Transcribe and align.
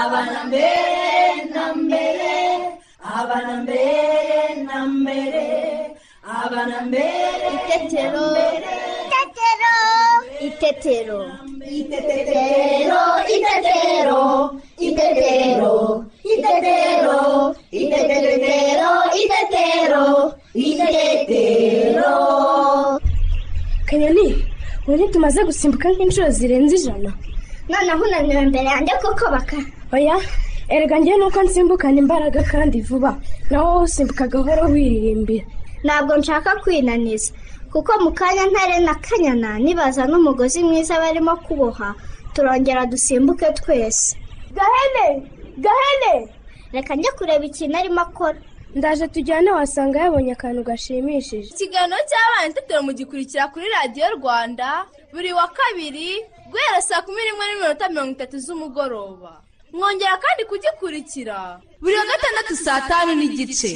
abana 0.00 0.38
mbere 0.48 0.86
na 1.54 1.64
mbere 1.82 2.32
abana 3.18 3.54
mbere 3.62 4.40
na 4.66 4.78
mbere 4.96 5.46
abana 6.42 6.76
mbere 6.88 7.46
Itetero. 7.56 8.26
Itetero. 10.46 11.20
Itetero, 11.78 13.02
itetero, 13.36 14.22
itetero, 14.86 15.74
itetero, 16.32 17.18
itetero, 17.72 18.92
itetero, 19.22 20.04
itetero. 20.54 22.12
kanyoni 23.88 24.28
ubu 24.88 25.04
tumaze 25.12 25.40
gusimbuka 25.48 25.86
nk'inshuro 25.92 26.28
zirenze 26.36 26.74
ijana 26.78 27.10
noneho 27.68 28.02
unaniwe 28.04 28.42
imbere 28.42 28.64
yanjye 28.72 28.92
kuko 29.02 29.24
baka 29.34 29.56
oya 29.92 30.16
erega 30.68 30.98
njyewe 30.98 31.18
nuko 31.18 31.42
nsimbukana 31.42 31.98
imbaraga 31.98 32.40
kandi 32.42 32.80
vuba. 32.88 33.12
Nawe 33.50 33.64
wowe 33.66 33.82
usimbuka 33.84 34.26
gahoro 34.26 34.62
wiririmbira. 34.72 35.44
Ntabwo 35.84 36.16
nshaka 36.16 36.50
kwinaniza. 36.62 37.32
Kuko 37.72 37.92
mu 38.02 38.10
kanya 38.18 38.44
ntare 38.50 38.78
na 38.82 38.94
kanyana 38.94 39.58
nibaza 39.58 40.02
n'umugozi 40.10 40.62
mwiza 40.64 40.98
barimo 40.98 41.36
kuboha 41.46 41.94
turongera 42.34 42.86
dusimbuke 42.86 43.46
twese. 43.58 44.16
Gahene! 44.56 45.06
Gahene! 45.64 46.28
Reka 46.72 46.94
njye 46.96 47.10
kureba 47.18 47.44
ikintu 47.44 47.76
arimo 47.78 48.00
akora. 48.00 48.38
Ndaje 48.74 49.08
tujyane 49.08 49.50
wasanga 49.58 49.98
yabonye 50.04 50.32
akantu 50.36 50.60
gashimishije. 50.68 51.48
Ikiganiro 51.54 52.00
cy'abana 52.10 52.46
itetero 52.50 52.80
mugikurikira 52.86 53.44
kuri 53.52 53.66
radiyo 53.76 54.06
rwanda 54.18 54.68
buri 55.12 55.30
wa 55.38 55.46
kabiri 55.58 56.08
guhera 56.50 56.80
saa 56.88 57.02
kumi 57.06 57.20
n'imwe 57.24 57.44
n'iminota 57.46 57.84
mirongo 57.88 58.12
itatu 58.16 58.36
z'umugoroba. 58.44 59.32
Mwongera 59.72 60.16
kandi 60.24 60.42
kugikurikira 60.50 61.36
buri 61.82 61.94
wa 62.00 62.06
gatandatu 62.12 62.52
saa 62.64 62.80
tanu 62.88 63.12
n'igice. 63.18 63.72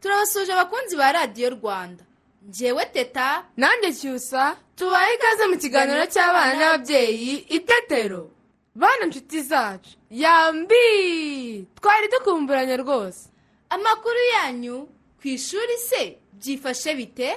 Turabasuje 0.00 0.52
abakunzi 0.52 0.94
ba 0.96 1.12
radiyo 1.12 1.50
rwanda. 1.56 2.02
Njyewe 2.48 2.84
teta 2.92 3.44
nanjye 3.56 3.92
cyusa 3.92 4.56
tubaye 4.76 5.14
ikaze 5.14 5.44
mu 5.50 5.56
kiganiro 5.58 6.06
cy'abana 6.06 6.52
n'ababyeyi 6.54 7.34
itetero. 7.56 8.30
Bana 8.74 9.06
nshuti 9.06 9.42
zacu. 9.42 9.90
Yambi 10.10 11.66
twari 11.80 12.08
dukumburanye 12.12 12.76
rwose. 12.76 13.28
Amakuru 13.70 14.20
yanyu 14.34 14.88
ku 15.20 15.28
ishuri 15.28 15.76
se 15.88 16.18
byifashe 16.32 16.94
bite? 16.94 17.30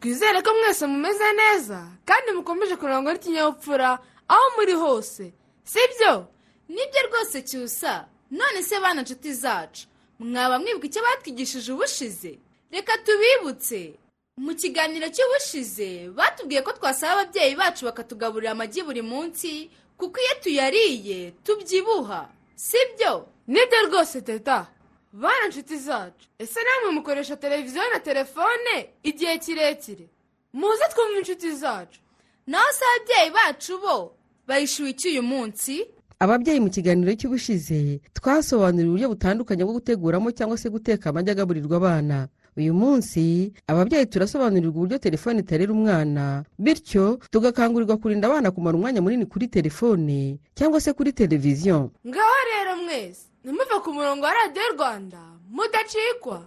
Twizere 0.00 0.42
ko 0.42 0.50
mwese 0.54 0.86
mumeze 0.86 1.32
neza 1.32 1.80
kandi 2.04 2.32
mukomeje 2.36 2.76
kurangwa 2.76 3.12
n'ikinyabupfura 3.12 3.98
aho 4.28 4.44
muri 4.56 4.72
hose. 4.74 5.32
Sibyo? 5.64 6.26
Nibyo 6.68 7.00
rwose 7.08 7.42
cyusa. 7.42 8.06
None 8.30 8.62
se 8.62 8.80
bana 8.80 9.02
nshuti 9.02 9.32
zacu 9.34 9.86
mwaba 10.18 10.58
mwibuka 10.58 10.86
icyo 10.86 11.02
batwigishije 11.02 11.72
ubushize? 11.72 12.38
Reka 12.70 12.92
tubibutse. 12.98 13.94
Mu 14.42 14.52
kiganiro 14.58 15.06
cy'ubushize 15.14 16.10
batubwiye 16.18 16.62
ko 16.66 16.72
twasaba 16.74 17.12
ababyeyi 17.22 17.54
bacu 17.56 17.84
bakatugaburira 17.86 18.50
amagi 18.52 18.82
buri 18.82 19.02
munsi 19.02 19.70
kuko 19.96 20.16
iyo 20.20 20.34
tuyariye 20.42 21.30
tubyibuha. 21.46 22.28
Sibyo? 22.56 23.26
Nibyo 23.46 23.78
rwose 23.86 24.20
teta. 24.20 24.66
Bana 25.12 25.48
nshuti 25.48 25.76
zacu. 25.78 26.26
Ese 26.38 26.60
namwe 26.64 26.90
mukoresha 26.94 27.36
televiziyo 27.36 27.82
na 27.92 28.00
telefone? 28.00 28.74
Igihe 29.02 29.38
kirekire. 29.38 30.06
Muze 30.52 30.84
twumve 30.94 31.18
inshuti 31.18 31.52
zacu. 31.56 32.00
Naho 32.46 32.72
se 32.72 32.84
ababyeyi 32.84 33.30
bacu 33.30 33.78
bo 33.78 34.14
bayishyuye 34.46 34.90
iki 34.90 35.08
uyu 35.08 35.22
munsi. 35.22 35.86
Ababyeyi 36.18 36.60
mu 36.60 36.70
kiganiro 36.70 37.12
cy'ubushize 37.14 38.00
twasobanuriye 38.14 38.88
uburyo 38.88 39.08
butandukanye 39.14 39.62
bwo 39.64 39.74
guteguramo 39.78 40.30
cyangwa 40.34 40.58
se 40.58 40.66
guteka 40.70 41.10
amagi 41.10 41.30
agaburirwa 41.30 41.76
abana. 41.78 42.28
Uyu 42.56 42.74
munsi 42.74 43.52
ababyeyi 43.66 44.06
turasobanurirwa 44.06 44.76
uburyo 44.76 44.98
telefone 44.98 45.40
itarera 45.40 45.72
umwana 45.72 46.44
bityo 46.58 47.18
tugakangurirwa 47.30 47.96
kurinda 47.96 48.28
abana 48.28 48.50
kumara 48.50 48.76
umwanya 48.76 49.00
munini 49.02 49.26
kuri 49.26 49.48
telefone 49.48 50.38
cyangwa 50.54 50.80
se 50.80 50.92
kuri 50.92 51.12
televiziyo 51.12 51.90
ngaho 52.06 52.38
rero 52.52 52.72
mwese 52.84 53.26
ntimuve 53.44 53.76
ku 53.84 53.90
murongo 53.92 54.24
wa 54.24 54.32
radiyo 54.34 54.62
rwanda 54.76 55.18
mudacikwa. 55.52 56.46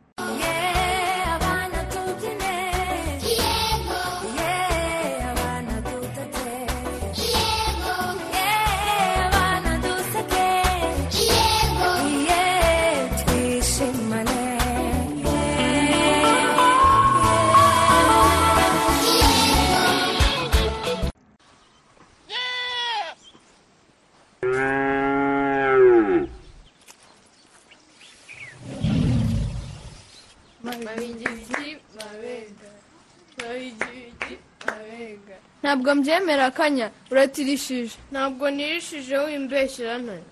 Ntabwo 35.81 35.95
mbyemera 35.99 36.45
akanya 36.51 36.87
uratirishije 37.11 37.95
ntabwo 38.13 38.45
nirishije 38.55 39.15
wimbeshyira 39.25 39.93
ntare 40.03 40.23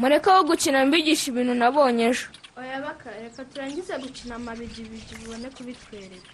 mureke 0.00 0.28
wo 0.36 0.42
gukina 0.48 0.78
mbigisha 0.86 1.26
ibintu 1.30 1.54
nabonye 1.54 2.04
ejo. 2.10 2.26
Oya 2.60 2.78
baka 2.84 3.08
reka 3.22 3.42
turangize 3.50 3.94
gukina 4.04 4.34
amabigibigi 4.40 5.12
bibone 5.20 5.48
kubitwereka. 5.56 6.30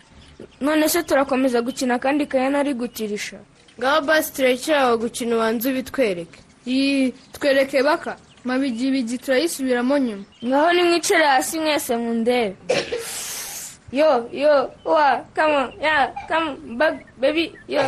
None 0.65 0.89
se 0.89 1.03
turakomeza 1.09 1.59
gukina 1.67 1.95
kandi 2.05 2.23
kayana 2.31 2.59
ari 2.62 2.73
gutirisha. 2.81 3.39
Ngaho 3.78 4.01
basi 4.09 4.28
turekere 4.34 4.78
aho 4.78 4.95
gukina 5.03 5.33
ubanza 5.37 5.65
ubitwereke. 5.71 6.39
Iyi 6.73 7.13
twereke 7.34 7.78
baka. 7.89 8.13
Mabigibigi 8.49 9.19
turayisubiramo 9.19 9.99
nyuma. 9.99 10.25
Ngaho 10.47 10.69
nimwicare 10.73 11.27
hasi 11.34 11.55
mwese 11.61 11.93
mundebe. 12.03 12.57
Yo 13.92 14.28
yo 14.32 14.70
wa 14.84 15.24
kama 15.34 15.72
ya 15.80 16.12
kama 16.28 16.56
bag 16.76 16.94
baby 17.20 17.52
yo. 17.69 17.82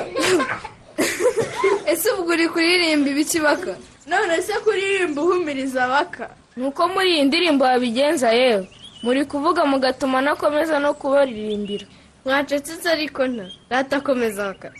Ese 1.86 2.10
ubwo 2.10 2.32
uri 2.32 2.48
kuririmba 2.48 3.10
ibiki 3.10 3.40
baka? 3.40 3.76
None 4.06 4.42
se 4.42 4.52
kuririmba 4.64 5.22
uhumiriza 5.22 5.88
baka? 5.88 6.30
Nuko 6.56 6.88
muri 6.88 7.10
iyi 7.14 7.24
ndirimbo 7.24 7.64
babigenza 7.64 8.32
yewe 8.32 8.68
muri 9.02 9.24
kuvuga 9.24 9.64
mugatuma 9.66 10.20
nakomeza 10.20 10.78
no 10.78 10.94
kubaririmbira. 10.94 11.86
Mwacecetse 12.24 12.88
ariko 12.90 13.26
nta. 13.26 13.46
Ratakomeza 13.70 14.44
baka. 14.52 14.70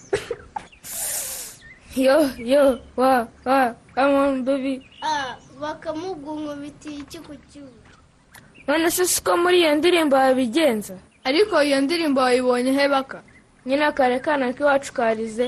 Yo 1.97 2.31
yo 2.39 2.79
wa 2.97 3.27
wa 3.45 3.75
kama 3.95 4.33
baby. 4.43 4.83
Bakamugungubitiye 5.61 6.99
iki 7.03 7.19
ku 7.19 7.35
cyuma? 7.51 7.71
None 8.69 8.91
se 8.91 9.07
siko 9.07 9.37
muri 9.37 9.59
iyo 9.61 9.75
ndirimbo 9.75 10.17
babigenza 10.17 10.95
ariko 11.29 11.55
iyo 11.63 11.79
ndirimbo 11.81 12.21
wayibonye 12.21 12.73
he 12.73 12.89
baka? 12.89 13.19
Nyine 13.67 13.85
akare 13.91 14.19
kana 14.25 14.53
k'iwacu 14.57 14.93
karize. 14.97 15.47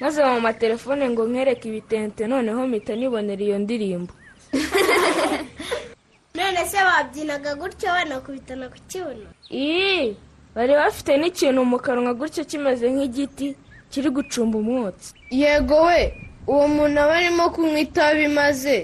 Maze 0.00 0.24
mu 0.24 0.40
matelefone 0.40 1.04
ngo 1.10 1.22
nkereke 1.30 1.64
ibitente 1.68 2.22
noneho 2.30 2.60
mpita 2.70 2.92
nibonera 2.94 3.42
iyo 3.42 3.58
ndirimbo. 3.58 4.12
None 6.36 6.60
se 6.70 6.78
babyinaga 6.88 7.54
gutyo 7.60 7.88
banakubitana 7.96 8.68
ku 8.72 8.78
kibuno? 8.90 9.28
Iyi 9.50 10.14
bari 10.54 10.72
bafite 10.80 11.12
n'ikintu 11.18 11.60
mu 11.70 11.78
kanwa 11.84 12.14
gutyo 12.14 12.42
kimeze 12.50 12.86
nk'igiti 12.90 13.48
kiri 13.90 14.10
gucumba 14.16 14.54
umwotsi. 14.62 15.10
Yego 15.30 15.76
we 15.88 16.00
uwo 16.46 16.64
muntu 16.74 16.96
aba 17.02 17.14
arimo 17.18 17.50
kunywa 17.50 17.80
itabi 17.86 18.28
maze. 18.38 18.76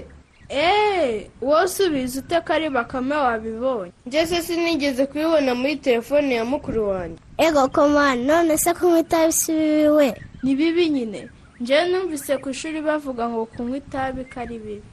Eee 0.49 1.27
wowe 1.41 1.63
usubiza 1.65 2.19
ute 2.19 2.41
ko 2.41 2.53
ari 2.53 2.69
bakame 2.69 3.15
wabibonye? 3.15 3.91
Njye 4.05 4.25
sinigeze 4.25 5.05
kubibona 5.05 5.55
muri 5.55 5.75
telefone 5.75 6.35
ya 6.35 6.45
mukuru 6.45 6.89
wanjye. 6.89 7.17
Ego 7.37 7.67
komani 7.67 8.23
none 8.25 8.57
se 8.57 8.73
kunywa 8.73 8.99
itabi 8.99 9.31
si 9.33 9.51
bibi 9.51 9.87
we? 9.89 10.07
Ni 10.43 10.55
bibi 10.55 10.89
nyine. 10.89 11.29
Njyewe 11.59 11.85
numvise 11.89 12.37
ku 12.37 12.49
ishuri 12.49 12.81
bavuga 12.81 13.29
ngo 13.29 13.45
kunywa 13.45 13.77
itabi 13.77 14.25
ko 14.25 14.39
ari 14.39 14.59
bibi. 14.59 14.83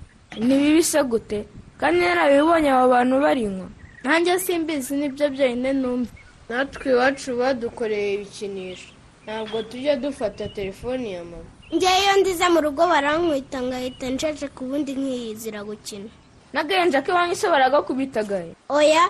Ni 0.41 0.55
bibi 0.59 0.83
se 0.83 1.03
gute? 1.05 1.45
Kandi 1.79 2.01
narabibonye 2.01 2.71
abo 2.71 2.89
bantu 2.89 3.21
barinywa. 3.21 3.69
Nanjye 4.05 4.39
simbizi 4.39 4.97
ni 4.97 5.09
byo 5.09 5.29
byonyine 5.31 5.73
numva 5.73 6.11
natwe 6.49 6.93
iwacu 6.93 7.37
badukoreye 7.37 8.15
ibikinisho. 8.15 8.89
Ntabwo 9.25 9.63
tujya 9.63 9.97
dufata 9.97 10.49
telefone 10.49 11.11
ya 11.11 11.25
mama. 11.25 11.51
Njyewe 11.73 11.99
iyo 12.05 12.15
ndize 12.21 12.47
mu 12.49 12.61
rugo 12.61 12.83
barankwita 12.93 13.59
ngahita 13.63 14.07
njeje 14.11 14.47
ku 14.55 14.65
bundi 14.69 14.93
nkiyizira 14.95 15.61
gukina. 15.65 16.11
N'agahinja 16.53 17.01
k'iwanyu 17.05 17.35
se 17.37 17.47
baragakubitagaye 17.49 18.53
oya 18.69 19.05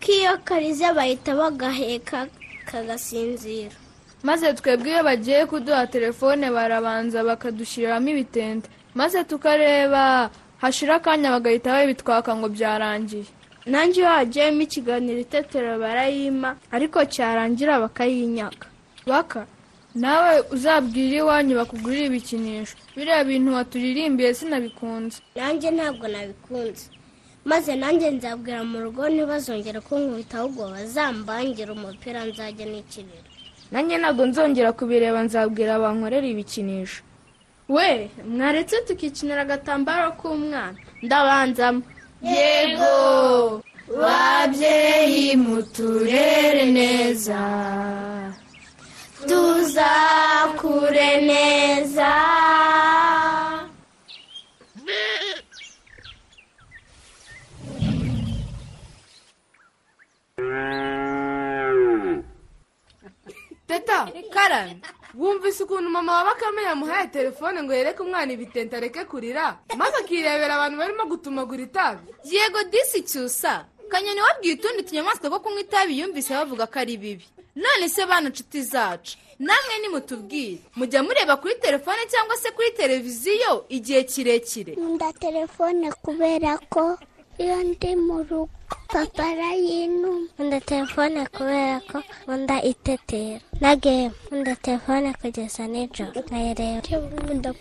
k'iyo 0.00 0.32
karize 0.44 0.88
bahita 0.96 1.30
bagaheka 1.36 2.26
kagasinzira. 2.68 3.76
Maze 4.24 4.52
twebwe 4.58 4.90
iyo 4.90 5.02
bagiye 5.04 5.46
kuduha 5.46 5.86
telefone 5.86 6.50
barabanza 6.50 7.20
bakadushyiriramo 7.24 8.08
ibitente. 8.10 8.68
Maze 8.94 9.24
tukareba 9.24 10.30
hashira 10.62 10.96
akanya 10.96 11.30
bagahita 11.36 11.68
babitwaka 11.76 12.32
ngo 12.36 12.48
byarangiye. 12.48 13.28
Nanjye 13.68 14.00
iyo 14.00 14.08
hagiyemo 14.08 14.60
ikiganiro 14.64 15.20
itetero 15.20 15.76
barayima 15.78 16.56
ariko 16.72 16.98
cyarangira 17.04 17.76
bakayinyaka. 17.84 18.66
Baka 19.06 19.44
nawe 20.02 20.34
uzabwire 20.54 21.16
iwanyu 21.22 21.52
bakugurira 21.60 22.04
ibikinisho. 22.10 22.74
Biriya 22.96 23.24
bintu 23.24 23.48
waturirimbiye 23.56 24.30
sinabikunze. 24.38 25.18
Nanjye 25.36 25.68
ntabwo 25.76 26.04
nabikunze. 26.08 26.84
Maze 27.50 27.72
nanjye 27.80 28.10
nzabwira 28.16 28.60
mu 28.70 28.78
rugo 28.84 29.02
ntibazongere 29.08 29.80
kunkubita 29.86 30.34
ahubwo 30.38 30.62
bazambangira 30.74 31.70
umupira 31.72 32.20
nzajya 32.28 32.66
nikinira. 32.72 33.26
Nanjye 33.72 33.94
ntabwo 34.02 34.22
nzongera 34.28 34.70
kubireba 34.78 35.20
nzabwira 35.26 35.78
bankorera 35.82 36.26
ibikinisho. 36.34 37.00
We 37.74 38.10
mwaretse 38.30 38.76
tukikinira 38.86 39.42
agatambaro 39.46 40.08
k'umwana. 40.18 40.74
Ndabanzamo. 41.02 41.82
Yego! 42.34 43.62
Babyeyi 44.00 45.36
muturere 45.44 46.64
neza. 46.78 47.38
Tuzakure 49.28 51.10
neza. 51.28 52.12
Teta 63.66 64.08
karani 64.32 64.80
wumvise 65.14 65.62
ukuntu 65.64 65.90
mama 65.90 66.12
wa 66.12 66.24
bakame 66.24 66.62
yamuhaye 66.62 67.06
telefone 67.08 67.62
ngo 67.62 67.74
yereke 67.74 68.02
umwana 68.02 68.32
ibitente 68.32 68.76
areke 68.76 69.04
kurira? 69.04 69.58
Maze 69.76 69.96
akirebera 69.96 70.54
abantu 70.54 70.76
barimo 70.78 71.04
gutumagura 71.06 71.62
itabi. 71.62 72.02
Yego 72.24 72.62
disi 72.70 73.02
cyusa 73.02 73.66
kanyoni 73.88 74.20
wabwiye 74.20 74.54
utundi 74.54 74.82
tunyamaswa 74.82 75.30
ko 75.30 75.38
kunywa 75.40 75.60
itabi 75.60 75.98
yumvise 75.98 76.34
bavuga 76.34 76.66
ko 76.66 76.78
ari 76.78 76.96
bibi. 76.96 77.26
None 77.56 77.88
se 77.88 78.06
bana 78.06 78.28
nshuti 78.28 78.62
zacu. 78.62 79.16
Namwe 79.38 79.78
nimutubwire. 79.82 80.58
Mujya 80.76 81.02
mureba 81.02 81.36
kuri 81.36 81.54
telefone 81.54 81.98
cyangwa 82.10 82.36
se 82.36 82.50
kuri 82.50 82.70
televiziyo 82.70 83.64
igihe 83.68 84.04
kirekire. 84.04 84.72
Nkunda 84.72 85.12
telefone 85.12 85.92
kubera 85.92 86.58
ko 86.72 86.98
iyo 87.38 87.56
ndi 87.64 87.96
mu 87.96 88.22
rugo 88.24 88.48
papa 88.88 89.24
arayinuma 89.28 90.28
nkunda 90.34 90.60
telefone 90.60 91.26
kubera 91.36 91.80
ko 91.80 92.00
nkunda 92.24 92.62
itetero. 92.62 93.40
Na 93.60 93.76
gemu 93.76 94.14
nkunda 94.26 94.56
telefone 94.56 95.12
kugeza 95.20 95.66
nijoro. 95.68 96.12
Nkayireba 96.20 96.96
nkunda 97.12 97.52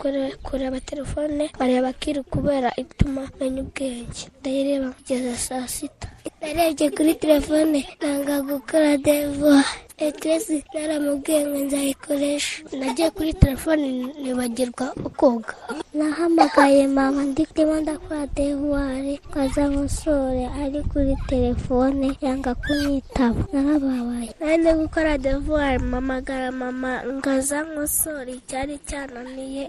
kureba 0.43 0.79
telefone 0.79 1.43
nkareba 1.51 1.93
kiri 1.93 2.23
kubera 2.23 2.71
ituma 2.79 3.27
menya 3.39 3.61
ubwenge. 3.61 4.31
Ndayireba 4.39 4.91
kugeza 4.95 5.35
saa 5.37 5.67
sita. 5.67 6.07
Narebye 6.41 6.87
kuri 6.95 7.11
telefone 7.23 7.79
nanga 8.01 8.35
gukora 8.49 8.89
devuwari 9.05 9.94
etiresi 9.97 10.63
naramubwiye 10.73 11.41
ngo 11.47 11.57
nzayikoresha 11.65 12.63
nagiye 12.79 13.09
kuri 13.15 13.31
telefone 13.33 13.83
nibagirwa 14.21 14.87
koga. 15.19 15.55
Nahamagaye 15.93 16.87
mama 16.87 17.23
ndimo 17.23 17.75
ndakora 17.81 18.27
devuwari 18.35 19.13
nkaza 19.29 19.63
nk'usore 19.71 20.43
ari 20.61 20.81
kuri 20.91 21.15
telefone 21.31 22.07
yanga 22.21 22.51
kunyitaba. 22.55 23.41
Narababaye. 23.53 24.29
Nari 24.39 24.73
gukora 24.81 25.17
devuwari 25.17 25.79
mpamagara 25.79 26.51
mama 26.51 26.91
ngaza 27.15 27.63
nk'usore 27.63 28.31
icyari 28.39 28.75
cyananiye 28.87 29.63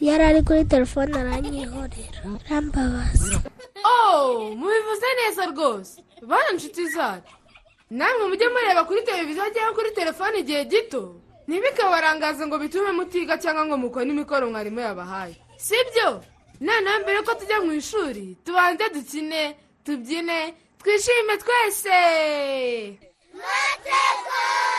yari 0.00 0.22
ari 0.30 0.40
kuri 0.42 0.64
telefone 0.64 1.12
aranyihorera. 1.20 2.20
Arambabaza 2.48 3.36
oh 3.84 4.48
mubivuze 4.58 5.08
neza 5.18 5.42
rwose. 5.52 6.00
Bana 6.28 6.52
nshuti 6.56 6.88
zacu. 6.88 7.32
Namwe 7.90 8.24
mujye 8.28 8.48
mureba 8.48 8.84
kuri 8.84 9.02
televiziyo 9.02 9.44
cyangwa 9.54 9.74
kuri 9.74 9.90
telefone 9.90 10.38
igihe 10.38 10.64
gito 10.64 11.02
ntibikabarangaze 11.46 12.46
ngo 12.46 12.56
bitume 12.58 12.92
mutiga 12.92 13.34
cyangwa 13.42 13.66
ngo 13.66 13.76
mukore 13.76 14.06
imikoro 14.06 14.50
mwarimu 14.50 14.80
yabahaye. 14.80 15.34
Si 15.56 15.74
byo 15.90 16.22
noneho 16.60 16.98
mbere 17.02 17.18
ko 17.26 17.34
tujya 17.34 17.58
mu 17.60 17.72
ishuri 17.74 18.36
tubanze 18.44 18.84
dukine 18.94 19.56
tubyine 19.84 20.54
twishime 20.78 21.34
twese! 21.42 21.98
Abana 23.34 24.69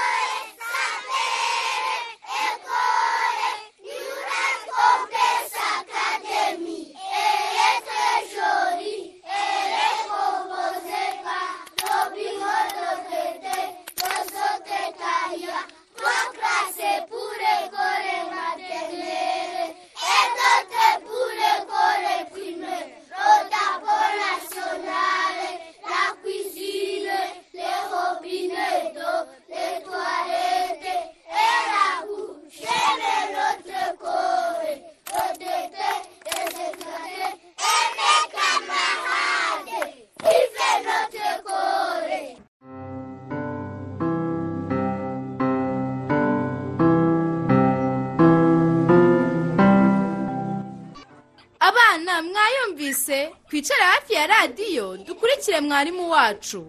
mwarimu 55.82 56.10
wacu. 56.10 56.66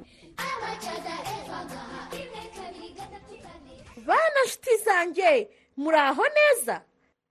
Bana 4.07 4.45
nshuti 4.47 4.77
zanjye 4.85 5.49
muri 5.77 5.97
aho 5.97 6.23
neza? 6.29 6.83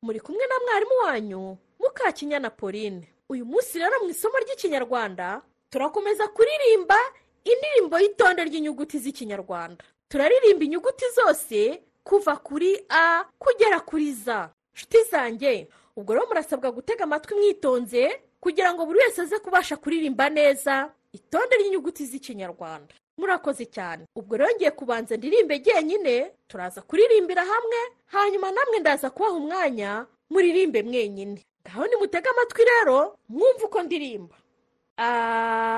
Muri 0.02 0.20
kumwe 0.20 0.48
na 0.48 0.56
mwarimu 0.66 0.92
wanyu 1.06 1.58
mukakinyana 1.80 2.50
pauline. 2.50 3.08
Uyu 3.30 3.46
munsi 3.46 3.80
rero 3.80 4.00
mu 4.04 4.10
isomo 4.10 4.38
ry'ikinyarwanda 4.38 5.42
turakomeza 5.70 6.28
kuririmba 6.28 6.98
indirimbo 7.44 7.98
y'itonde 8.00 8.44
ry'inyuguti 8.46 9.00
z'ikinyarwanda. 9.00 9.84
Turaririmba 10.10 10.64
inyuguti 10.66 11.06
zose 11.18 11.82
kuva 12.04 12.38
kuri 12.38 12.86
a 12.90 13.26
kugera 13.40 13.80
kuri 13.80 14.14
za 14.14 14.50
nshuti 14.74 15.04
zanjye 15.12 15.68
ubwo 15.98 16.14
rero 16.14 16.28
murasabwa 16.28 16.72
gutega 16.72 17.04
amatwi 17.04 17.36
mwitonze 17.36 18.22
kugira 18.40 18.74
ngo 18.74 18.86
buri 18.86 19.00
wese 19.00 19.22
aze 19.22 19.40
kubasha 19.40 19.78
kuririmba 19.78 20.30
neza. 20.30 20.94
Itonde 21.14 21.56
ry'inyuguti 21.58 22.06
z'ikinyarwanda. 22.06 22.94
Murakoze 23.18 23.66
cyane. 23.66 24.04
Ubwo 24.16 24.38
rero 24.38 24.52
ngiye 24.56 24.72
kubanza 24.72 25.18
ndirimbe 25.18 25.60
jyenyine 25.60 26.32
turaza 26.48 26.82
kuririmbira 26.82 27.44
hamwe 27.46 27.78
hanyuma 28.06 28.52
namwe 28.52 28.80
ndaza 28.80 29.10
kubaha 29.10 29.34
umwanya 29.36 30.06
muririmbe 30.30 30.84
mwenyine. 30.84 31.42
Ngaho 31.68 31.88
nimutege 31.88 32.30
amatwi 32.30 32.64
rero 32.66 33.18
mwumve 33.30 33.64
uko 33.66 33.82
ndirimba. 33.84 34.36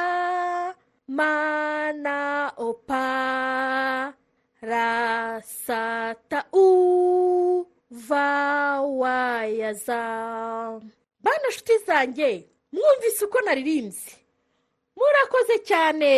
mana 1.08 2.52
opa. 2.56 4.14
Ra 4.68 4.86
ra 5.38 5.40
sa 5.42 6.14
ta 6.28 6.40
u 6.52 7.64
va 7.90 8.80
wa 8.82 9.44
ya 9.60 9.72
za. 9.74 10.00
Bana 11.22 11.48
nshuti 11.48 11.78
zanjye 11.86 12.48
mwumvise 12.72 13.24
uko 13.24 13.40
naririmbye. 13.40 14.12
Murakoze 14.96 15.58
cyane. 15.68 16.12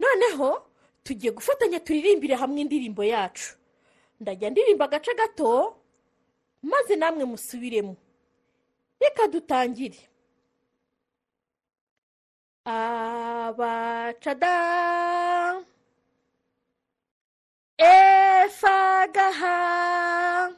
Noneho 0.00 0.66
tugiye 1.04 1.32
gufatanya 1.32 1.80
turirimbire 1.80 2.34
hamwe 2.34 2.60
indirimbo 2.60 3.04
yacu. 3.04 3.56
Ndajya 4.20 4.50
ndirimba 4.50 4.84
agace 4.84 5.14
gato 5.14 5.76
maze 6.62 6.96
namwe 6.96 7.24
musubiremo. 7.24 7.96
Reka 9.00 9.28
dutangire. 9.28 9.98
Abacada 12.64 14.54
efagaha 19.14 20.52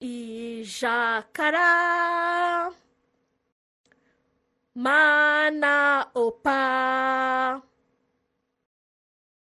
ijakara 0.00 1.70
mana 4.74 6.06
opa. 6.14 7.62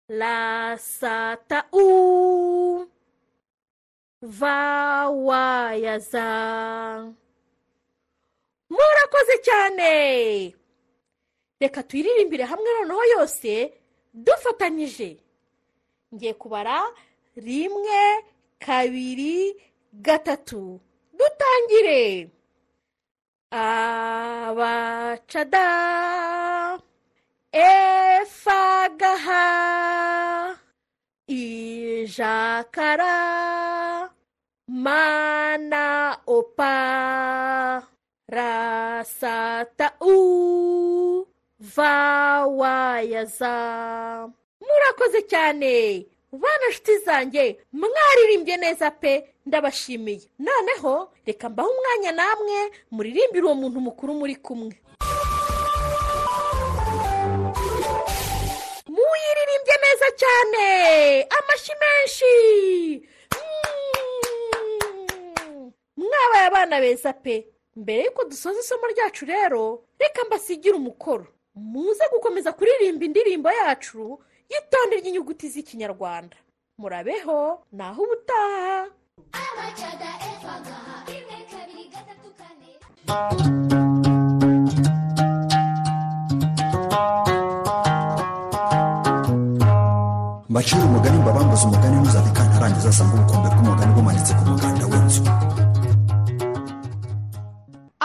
La 0.09 0.77
sata 0.79 1.65
u 1.73 2.87
va 4.21 5.09
wa 5.09 5.73
ya 5.75 5.99
za 5.99 7.13
murakoze 8.69 9.37
cyane 9.43 10.55
reka 11.59 11.83
tuyiririmbire 11.83 12.43
hamwe 12.43 12.71
noneho 12.73 13.03
yose. 13.19 13.73
Dufatanyije 14.13 15.17
ngiye 16.13 16.33
kubara 16.33 16.77
rimwe 17.35 18.01
kabiri 18.59 19.55
gatatu. 19.93 20.79
Dutangire. 21.17 22.29
Abacada. 24.67 25.67
Efagaha. 27.51 29.45
Ijakara. 31.27 33.15
Mana 34.67 36.17
opa. 36.27 37.87
Rasata 38.29 39.87
u 40.01 41.25
va 41.59 42.45
wa 42.47 43.01
ya 43.01 43.25
za. 43.25 44.29
Murakoze 44.77 45.21
cyane. 45.27 46.05
Bana 46.31 46.67
nshuti 46.69 46.97
zanjye 46.97 47.57
mwaririmbye 47.73 48.57
neza 48.57 48.91
pe 48.91 49.33
ndabashimiye. 49.45 50.21
Noneho 50.39 51.11
reka 51.25 51.49
mbahe 51.49 51.69
umwanya 51.69 52.11
namwe 52.11 52.71
muririmbire 52.91 53.45
uwo 53.45 53.55
muntu 53.55 53.79
mukuru 53.81 54.13
muri 54.13 54.35
kumwe. 54.35 54.75
Muyiririmbye 58.95 59.75
neza 59.83 60.07
cyane. 60.21 60.63
Amashyi 61.37 61.73
menshi. 61.81 62.31
Mm. 65.47 65.71
mwabaye 65.97 66.45
abana 66.47 66.81
beza 66.81 67.13
pe. 67.13 67.47
Mbere 67.75 68.03
y'uko 68.03 68.23
dusoza 68.25 68.59
isomo 68.59 68.87
ryacu 68.87 69.25
rero 69.25 69.83
reka 69.99 70.25
mbasigire 70.25 70.75
umukoro. 70.75 71.27
Muze 71.55 72.03
gukomeza 72.13 72.51
kuririmba 72.53 73.05
indirimbo 73.05 73.49
yacu 73.51 74.19
y'itonde 74.51 74.95
ry'inyuguti 75.01 75.45
z'ikinyarwanda. 75.53 76.37
Murabeho 76.81 77.37
naho 77.77 77.99
ubutaha. 78.05 78.87
Mbacire 90.49 90.81
umugani 90.83 91.17
mbabambuze 91.17 91.63
umugani 91.67 91.95
ntuzave 92.01 92.29
kantarangiza 92.37 92.89
asanga 92.89 93.13
ubukombe 93.15 93.47
bw'umugani 93.53 93.91
bumanitse 93.95 94.33
ku 94.37 94.43
muganda 94.49 94.83
w'inzu. 94.91 95.21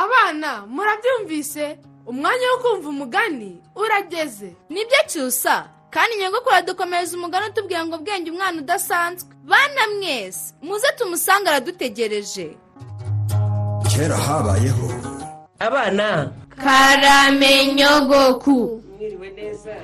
Abana 0.05 0.51
murabyumvise? 0.75 1.65
Umwanya 2.11 2.47
wo 2.53 2.57
kumva 2.63 2.89
umugani 2.95 3.51
urageze. 3.83 4.49
Nibyo 4.73 5.01
cyusa? 5.11 5.55
Kandi 5.95 6.13
nyogokuru 6.17 6.55
aradukomereza 6.55 7.13
umugani 7.17 7.47
utubwira 7.51 7.81
ngo 7.87 7.97
bwenge 7.99 8.31
umwana 8.31 8.59
udasanzwe. 8.63 9.29
Bana 9.51 9.83
mwese 9.99 10.55
muze 10.63 10.87
tumusange 10.99 11.49
aradutegereje. 11.49 12.47
Kera 13.91 14.17
habayeho. 14.17 14.89
Abana. 15.59 16.33
Karame 16.65 17.53
nyogoku. 17.75 18.83
Mwiriwe 18.99 19.29
neza. 19.31 19.75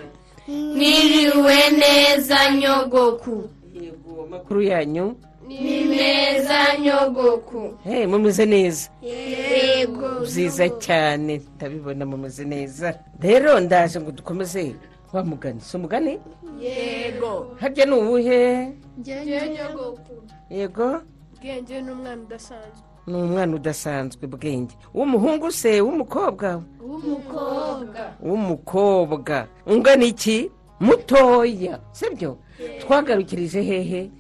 Mwiriwe 0.49 1.57
neza 1.83 2.51
nyogoku. 2.51 3.49
Yego 3.81 4.23
amakuru 4.27 4.63
yanyu. 4.63 5.17
Ni 5.49 5.85
meza 5.85 6.79
nyogoku. 6.79 7.79
Hey, 7.85 8.07
mumeze 8.07 8.47
neza. 8.47 8.91
Yego. 9.03 10.09
Byiza 10.21 10.69
cyane 10.69 11.43
ndabibona 11.57 12.07
mumeze 12.07 12.45
neza. 12.45 12.95
Rero 13.21 13.61
ndaje 13.61 14.01
ngo 14.01 14.11
dukomeze. 14.11 14.75
Wa 15.13 15.25
mugani 15.25 15.61
si 15.61 15.77
umugani 15.77 16.19
yego 16.61 17.57
harya 17.61 17.85
ni 17.87 17.93
uwuhe 17.95 18.73
yego. 20.51 21.01
Bwenge 21.41 21.81
ni 21.83 21.91
umwana 21.91 22.23
udasanzwe. 22.23 22.83
Ni 23.07 23.15
umwana 23.15 23.57
udasanzwe 23.57 24.27
bwenge. 24.27 24.75
W'umuhungu 24.95 25.51
se? 25.53 25.81
W'umukobwa? 25.81 26.63
W'umukobwa. 26.83 28.03
W'umukobwa. 28.23 29.47
Ungana 29.67 30.05
iki 30.05 30.51
mutoya. 30.81 31.79
Sibyo? 31.93 32.39
Twagarukirije 32.81 33.63
hehe? 33.63 34.11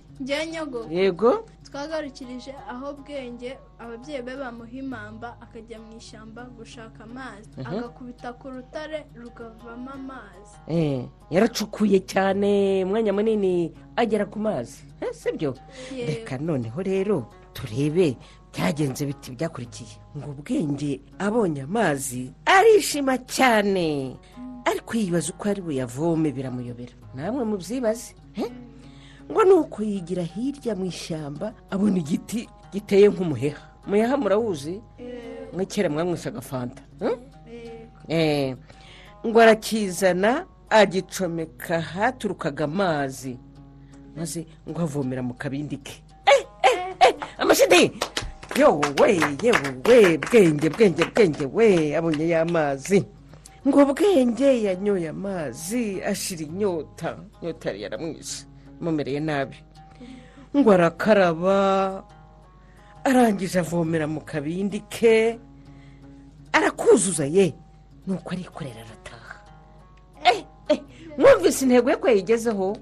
Yego. 0.90 1.45
Twagarukirije 1.69 2.55
aho 2.69 2.93
bwenge 2.97 3.59
ababyeyi 3.79 4.23
be 4.23 4.37
bamuha 4.37 4.73
impamba 4.73 5.37
akajya 5.41 5.79
mu 5.79 5.97
ishyamba 6.01 6.49
gushaka 6.57 7.05
amazi. 7.05 7.49
Mhm. 7.57 7.67
agakubita 7.67 8.33
ku 8.41 8.49
rutare 8.51 9.07
rukavamo 9.15 9.91
amazi. 9.93 10.55
Eh, 10.69 11.05
yaracukuye 11.31 12.01
cyane 12.09 12.83
umwanya 12.85 13.13
munini 13.13 13.73
agera 13.97 14.25
ku 14.27 14.39
mazi. 14.39 14.81
Eh, 15.01 15.13
sibyo 15.13 15.55
Yego. 15.93 16.07
reka 16.09 16.39
noneho 16.39 16.83
rero 16.83 17.27
turebe 17.53 18.17
byagenze 18.53 19.07
biti 19.07 19.31
byakurikiye. 19.37 19.95
Ngo 20.17 20.31
ubwenge 20.31 21.01
abonye 21.19 21.63
amazi 21.69 22.33
arishima 22.47 23.19
cyane. 23.29 24.17
Ariko 24.65 24.97
yibaza 24.97 25.33
uko 25.33 25.49
ari 25.49 25.61
buyavome 25.63 26.33
biramuyobera. 26.33 26.93
Namwe 27.15 27.45
mubyibaze 27.45 28.15
eh? 28.37 28.51
Ngo 29.31 29.45
ni 29.45 29.53
uko 29.53 29.83
yigira 29.83 30.23
hirya 30.23 30.75
mu 30.75 30.85
ishyamba 30.85 31.53
abona 31.71 31.99
igiti 31.99 32.49
giteye 32.73 33.09
nk'umuheha. 33.09 33.63
Umuheha 33.87 34.17
murawuzi 34.17 34.81
mwe 35.53 35.65
kera 35.67 35.89
mwamwisaga 35.89 36.41
fanta 36.41 36.83
eh? 37.01 37.17
Eh, 38.09 38.57
ngo 39.27 39.41
arakizana 39.41 40.47
agicomeka 40.71 41.81
haturukaga 41.81 42.65
amazi. 42.65 43.39
Maze 44.17 44.47
ngo 44.69 44.81
avomera 44.81 45.23
mu 45.23 45.35
kabindi 45.35 45.77
ke. 45.77 46.03
Eh, 46.27 46.45
eh, 47.01 47.15
amashidi! 47.39 47.93
Yowe 48.59 49.11
yewe 49.43 49.71
bwenge 50.19 50.69
bwenge 50.71 51.05
bwenge 51.15 51.47
we 51.53 51.95
abonye 51.97 52.29
y'amazi 52.29 53.05
ngo 53.67 53.85
bwenge 53.95 54.63
yanyoye 54.67 55.09
amazi 55.09 56.03
ashira 56.03 56.43
inyota. 56.43 57.19
Inyota 57.43 57.69
yari 57.71 57.83
yaramwishe. 57.83 58.45
Imumereye 58.81 59.21
nabi. 59.21 59.57
Ngo 60.57 60.71
arakaraba 60.73 62.05
arangije 63.05 63.59
avomera 63.61 64.07
mu 64.07 64.21
kabindi 64.21 64.81
ke 64.89 65.39
arakuzuza 66.53 67.27
ye. 67.27 67.55
Nuko 68.07 68.31
arikorera 68.33 68.81
arataha. 68.81 69.35
Eh 70.25 70.45
eh 70.69 70.81
mwumvise 71.19 71.65
intego 71.65 71.91
ye 71.91 71.97
ko 71.97 72.09
yayigezeho 72.09 72.77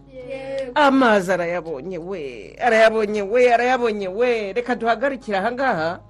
amazi 0.75 1.33
arayabonye 1.33 1.99
we 1.99 2.55
arayabonye 2.61 3.23
we 3.23 3.53
arayabonye 3.55 4.09
we. 4.09 4.53
Reka 4.53 4.75
duhagarikire 4.75 5.39
ahangaha 5.39 6.01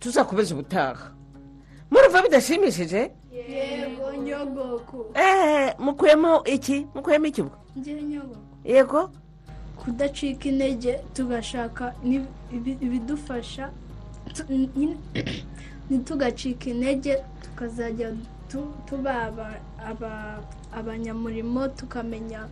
tuzakomeza 0.00 0.54
ubutaha. 0.54 1.12
Murumva 1.90 2.22
bidashimishije? 2.22 3.10
Yego 3.30 4.10
nyogoku 4.24 5.06
eh 5.14 5.74
mukuyemo 5.78 6.42
iki? 6.44 6.86
Mukuyemo 6.94 7.26
iki? 7.26 7.44
Yego. 8.64 9.10
Kudacika 9.80 10.48
intege 10.48 10.92
tugashaka 11.14 11.94
ibidufasha 12.80 13.70
ntitugacike 15.90 16.70
intege 16.74 17.22
tukazajya 17.42 18.12
tu- 18.48 18.74
tuba 18.88 19.22
aba- 19.22 19.60
aba- 19.86 20.42
abanyamurimo 20.72 21.68
tukamenya 21.68 22.48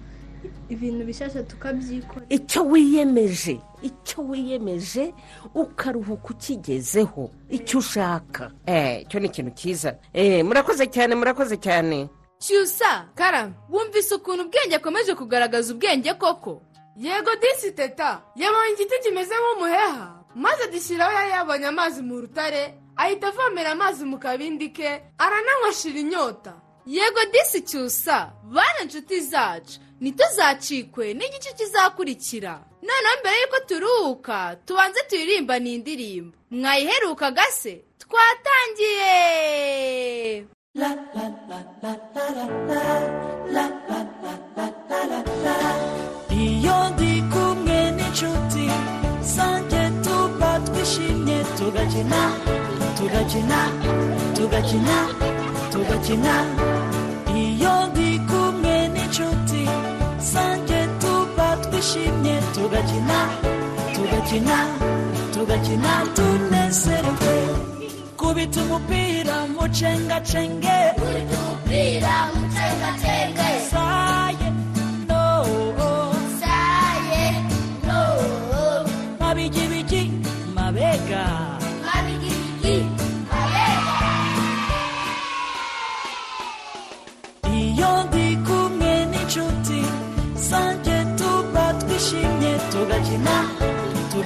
ibintu 0.69 1.05
bishyashya 1.07 1.43
tukabyikora. 1.43 2.27
Icyo 2.29 2.65
wiyemeje 2.67 3.61
icyo 3.83 4.23
wiyemeje 4.29 5.15
ukaruhuka 5.55 6.29
ukigezeho. 6.35 7.31
Icyo 7.51 7.79
ushaka. 7.79 8.51
Eh, 8.67 9.03
icyo 9.03 9.21
ni 9.21 9.27
ikintu 9.27 9.51
cyiza. 9.57 9.97
Eh, 10.13 10.45
murakoze 10.45 10.87
cyane 10.87 11.15
murakoze 11.15 11.57
cyane. 11.57 12.09
Cyusa 12.39 13.09
karame 13.15 13.55
wumvise 13.73 14.15
ukuntu 14.15 14.43
ubwenge 14.45 14.77
akomeje 14.77 15.15
kugaragaza 15.15 15.73
ubwenge 15.75 16.13
koko? 16.15 16.63
Yego 16.97 17.31
disi 17.43 17.73
teta 17.73 18.23
yabonye 18.37 18.73
igiti 18.73 18.95
kimeze 19.03 19.35
nk'umuheha 19.35 20.25
maze 20.35 20.65
gishyiraho 20.73 21.13
yari 21.13 21.31
yabonye 21.31 21.67
amazi 21.67 22.03
mu 22.03 22.21
rutare 22.21 22.75
ahita 22.97 23.29
avomera 23.29 23.71
amazi 23.73 24.05
mu 24.05 24.19
kabindi 24.19 24.69
ke 24.77 25.03
arananywa 25.19 25.69
ashira 25.71 25.99
inyota 26.01 26.53
yego 26.87 27.21
disi 27.33 27.61
cyusa 27.69 28.33
bana 28.55 28.81
inshuti 28.85 29.21
zacu 29.21 29.81
ntituzacikwe 30.01 31.15
n'igice 31.15 31.51
kizakurikira 31.59 32.53
noneho 32.83 33.15
mbere 33.21 33.37
y'uko 33.41 33.59
turuhuka 33.69 34.57
tubanze 34.67 35.01
turirimba 35.09 35.59
ni 35.59 35.75
indirimbo 35.75 36.37
mwayiherukaga 36.51 37.45
se 37.61 37.75
twatangiye 37.99 39.15
iyo 46.65 46.77
ndi 46.95 47.13
kumwe 47.33 47.79
n'inshuti 47.97 48.65
zanjye 49.35 49.83
tuba 50.05 50.51
twishimye 50.67 51.39
tugakina 51.59 52.21
tugakina 52.99 53.59
tugakina 54.37 54.97
tugakina 55.73 56.35
iyo 57.45 57.75
ndi 57.91 58.09
kumwe 58.29 58.75
n'inshuti 58.95 59.63
zanjye 60.33 60.81
tuba 61.03 61.49
twishimye 61.65 62.35
tugakina 62.55 63.19
tugakina 63.95 64.57
tugakina 65.35 65.93
tunezerewe 66.17 67.37
kubita 68.17 68.61
umupira 68.65 69.37
mucengacenge 69.55 70.79
kubita 71.01 71.37
umupira 71.43 72.15
mucengacenge 72.35 73.51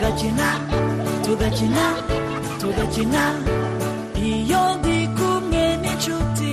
tugakina 0.08 0.48
tugakina 1.24 1.84
tugakina 2.60 3.22
iyo 4.28 4.62
ndi 4.78 4.96
kumwe 5.16 5.64
n'inshuti 5.82 6.50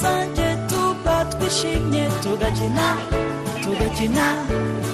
zanjye 0.00 0.48
tuba 0.70 1.16
twishimye. 1.32 2.04
Tugakina 2.24 2.86
tugakina 3.64 4.26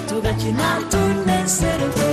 tugakina 0.09 0.67
tunezerewe. 0.91 2.09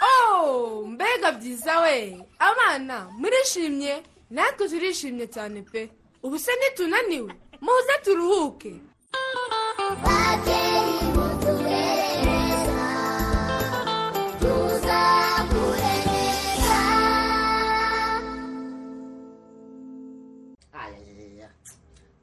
Oh 0.00 0.84
mbega 0.88 1.32
byiza 1.32 1.80
we. 1.80 1.96
Abana 2.38 2.96
murishimye? 3.20 4.02
Natwe 4.30 4.68
turishimye 4.68 5.26
cyane 5.34 5.62
pe. 5.62 5.90
Ubu 6.22 6.38
se 6.38 6.50
ntitunaniwe 6.56 7.32
muze 7.60 7.94
turuhuke. 8.04 8.72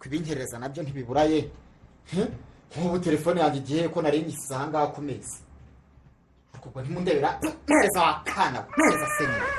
Kubinkereza 0.04 0.60
na 0.60 0.70
byo 0.70 0.84
ntibiburaye. 0.84 1.48
Nk'ubu 2.76 3.00
telefone 3.00 3.40
yanjye 3.42 3.60
igihe 3.64 3.88
ko 3.88 4.02
nari 4.02 4.22
nyisize 4.28 4.52
ahangaha 4.56 4.88
ku 4.92 5.02
meza 5.02 5.38
ariko 6.54 6.68
ubwo 6.70 6.82
ntimundebera. 6.82 7.40
Neza 7.68 8.02
wakana 8.02 8.60
neza 8.78 9.08
senyeri 9.18 9.52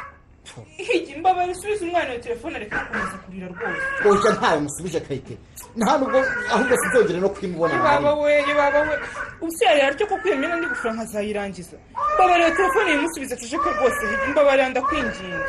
higi 0.76 1.16
mbabare 1.16 1.52
usubize 1.52 1.84
umwana 1.84 2.10
wa 2.12 2.18
telefone 2.18 2.56
areka 2.56 2.76
gukomeza 2.84 3.16
kurira 3.24 3.46
rwose. 3.48 3.82
Oya 4.08 4.30
ntayo 4.36 4.60
musubije 4.60 5.00
kayite 5.00 5.34
nta 5.76 5.98
nubwo 5.98 6.18
ahubwo 6.52 6.74
sinzongere 6.80 7.18
no 7.20 7.28
kwimubona 7.34 7.74
baba 7.82 8.14
we 8.14 8.54
baba 8.54 8.80
we. 8.88 8.94
Ubusa 9.40 9.64
yari 9.70 9.80
aryo 9.88 10.06
ko 10.06 10.16
kwiyemera 10.20 10.56
ndi 10.60 10.66
gufura 10.68 10.92
nkazayirangiza 10.94 11.76
mbabarira 12.14 12.50
telefone 12.58 12.90
yimusubize 12.90 13.36
tuje 13.36 13.56
ko 13.58 13.68
rwose 13.72 14.00
higi 14.10 14.26
mbabarira 14.32 14.68
ndakwinginga 14.68 15.46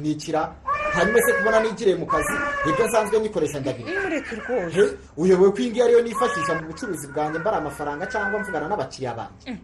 nikira 0.00 0.42
hanyuma 0.94 1.18
se 1.26 1.32
kubona 1.32 1.60
nigiriye 1.60 1.96
mu 1.96 2.06
kazi. 2.06 2.34
Ibyo 2.68 2.84
nsanzwe 2.86 3.20
nyikoresha 3.20 3.60
ndabiri 3.60 3.90
mureke 4.02 4.34
rwose. 4.40 4.74
He, 4.76 4.84
uyobewe 5.16 5.50
ko 5.52 5.58
iyi 5.58 5.70
ngiyi 5.70 5.82
ariyo 5.84 6.00
nifashisha 6.02 6.52
mu 6.54 6.62
bucuruzi 6.68 7.06
bwanjye 7.12 7.38
mbara 7.38 7.56
amafaranga 7.62 8.06
cyangwa 8.06 8.40
mvugana 8.40 8.68
n'abakiriya 8.68 9.14
banjye. 9.18 9.46
Uy, 9.50 9.56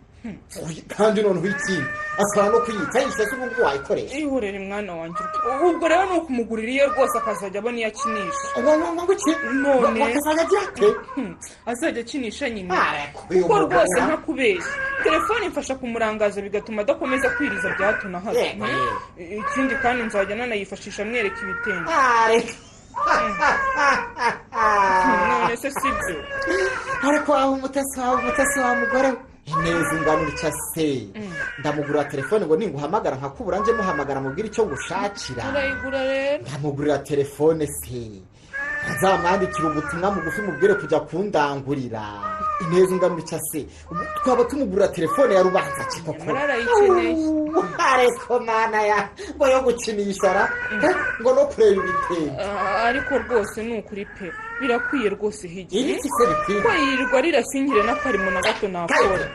kandi 0.97 1.23
noneho 1.23 1.47
ikindi 1.47 1.87
asaba 2.23 2.49
no 2.49 2.59
kuyita 2.65 2.99
yishyura 3.01 3.27
se 3.29 3.35
ubu 3.37 3.45
ngubu 3.47 3.63
wayikoresha 3.63 4.17
ihorere 4.19 4.59
mwana 4.59 4.93
wanjye 4.95 5.23
ubwo 5.69 5.89
rero 5.89 6.05
ni 6.05 6.15
ukumugurira 6.19 6.73
iyo 6.73 6.87
rwose 6.93 7.19
akazajya 7.19 7.59
abona 7.61 7.79
iyo 7.79 7.89
akinisha 7.89 8.47
none 9.53 10.01
azajya 11.67 12.01
akinisha 12.01 12.51
nyine 12.51 12.71
kuko 13.13 13.59
rwose 13.59 13.97
ntakubeshya 14.07 14.73
telefone 15.05 15.47
imfasha 15.47 15.75
kumurangaza 15.75 16.41
bigatuma 16.43 16.83
adakomeza 16.83 17.31
kwiriza 17.31 17.69
bya 17.77 17.87
hato 17.87 18.09
na 18.09 18.21
hato 18.21 18.39
ikindi 19.19 19.75
kandi 19.83 20.03
nzajya 20.03 20.37
nanayifashisha 20.37 21.05
mwereka 21.05 21.41
ibitenge 21.45 21.91
Ah, 24.53 25.43
none 25.43 25.57
se 25.57 25.71
si 25.71 25.89
byo 25.89 26.17
ariko 27.09 27.33
waba 27.33 27.47
umutasi 27.49 28.01
wawe 28.01 28.17
umutasi 28.23 28.59
wa 28.61 28.75
mugore 28.75 29.09
we 29.09 29.17
ineza 29.47 29.93
ingano 29.99 30.29
icyo 30.29 30.51
se? 30.75 31.09
Ndamugurira 31.59 32.05
telefone 32.05 32.47
ngo 32.47 32.57
ninguhamagara 32.57 33.17
nkakubura 33.17 33.59
njye 33.59 33.73
muhamagara 33.73 34.21
mubwire 34.21 34.49
icyo 34.49 34.67
ngushakira. 34.67 35.43
Ndamugurira 36.43 36.99
telefone 36.99 37.67
se. 37.67 38.23
Nzamwandikira 38.93 39.69
ubutumwa 39.69 40.11
mugufi 40.15 40.41
mubwire 40.43 40.75
kujya 40.75 41.01
kundangurira. 41.01 42.05
Ineza 42.65 42.95
icyo 42.97 43.39
se 43.53 43.67
twaba 44.23 44.45
tumugurira 44.45 44.89
telefone 44.89 45.35
ya 45.35 45.43
rubanza 45.43 45.85
ki 45.91 46.01
koko 46.05 46.25
Murarayikeneye. 46.25 47.15
ariko 47.79 48.41
mana 48.41 48.81
ya 48.83 49.01
ngo 49.37 49.45
yo 49.49 49.59
gukinisha 49.65 50.33
ra 50.33 50.45
Eh, 50.85 50.95
ngo 51.21 51.31
no 51.35 51.45
kureba 51.51 51.83
ibitenge 51.85 52.33
Ah, 52.41 52.89
ariko 52.89 53.13
rwose 53.19 53.63
ni 53.63 53.79
ukuri 53.79 54.05
pe 54.17 54.27
birakwiye 54.61 55.09
rwose 55.15 55.45
higi 55.49 55.77
Ibiki 55.81 56.09
se 56.09 56.23
bikwiye? 56.29 56.61
ko 56.63 56.69
yirirwa 56.73 57.19
rirasingire 57.21 57.83
n'akarimo 57.85 58.31
na 58.31 58.41
gato 58.41 58.67
nakora 58.69 59.27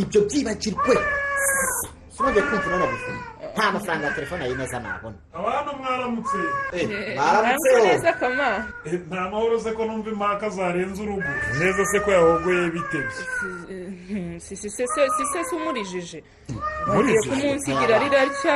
ibyo 0.00 0.20
byibagirwe 0.26 0.94
sinongeye 2.12 2.42
kumva 2.48 2.66
unanabivuga 2.66 3.20
nta 3.58 3.72
mafaranga 3.74 4.06
ya 4.06 4.12
telefone 4.14 4.42
ya 4.44 4.50
ineza 4.54 4.78
nabona 4.80 5.16
abantu 5.34 5.70
mwaramutse 5.78 6.38
mwaramutse 7.16 7.70
neza 7.84 8.12
kama 8.12 8.48
Eh, 8.86 9.00
nta 9.10 9.20
mahoro 9.30 9.58
se 9.60 9.72
ko 9.76 9.82
numva 9.84 10.10
impaka 10.10 10.48
zarenze 10.50 11.02
urugo 11.02 11.30
neza 11.58 11.82
se 11.90 11.98
ko 12.00 12.08
yahogoye 12.16 12.70
bitebye 12.70 13.10
si 14.40 14.54
si 14.56 14.68
se 14.70 14.84
se- 14.86 15.08
si 15.16 15.24
se 15.32 15.38
se 15.48 15.52
umurijije. 15.56 16.18
Bagiye 16.86 17.18
Umurijije? 17.18 17.30
kumunsigira 17.30 17.98
rirarya 17.98 18.54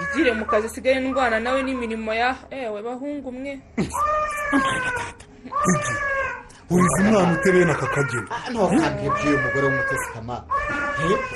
yigire 0.00 0.32
mu 0.38 0.44
kazi 0.50 0.66
asigaye 0.66 0.98
ndwana 1.00 1.40
nawe 1.40 1.60
n'imirimo 1.62 2.10
ya 2.14 2.30
ewe 2.50 2.82
bahungu 2.82 3.32
mwe. 3.32 3.52
Uriza 6.70 6.98
umwana 7.02 7.32
utereye 7.34 7.64
n'aka 7.64 7.86
kageni 7.94 8.28
ntukabwe 8.50 9.06
by'uyu 9.14 9.38
mugore 9.44 9.64
w'umutesi 9.66 10.08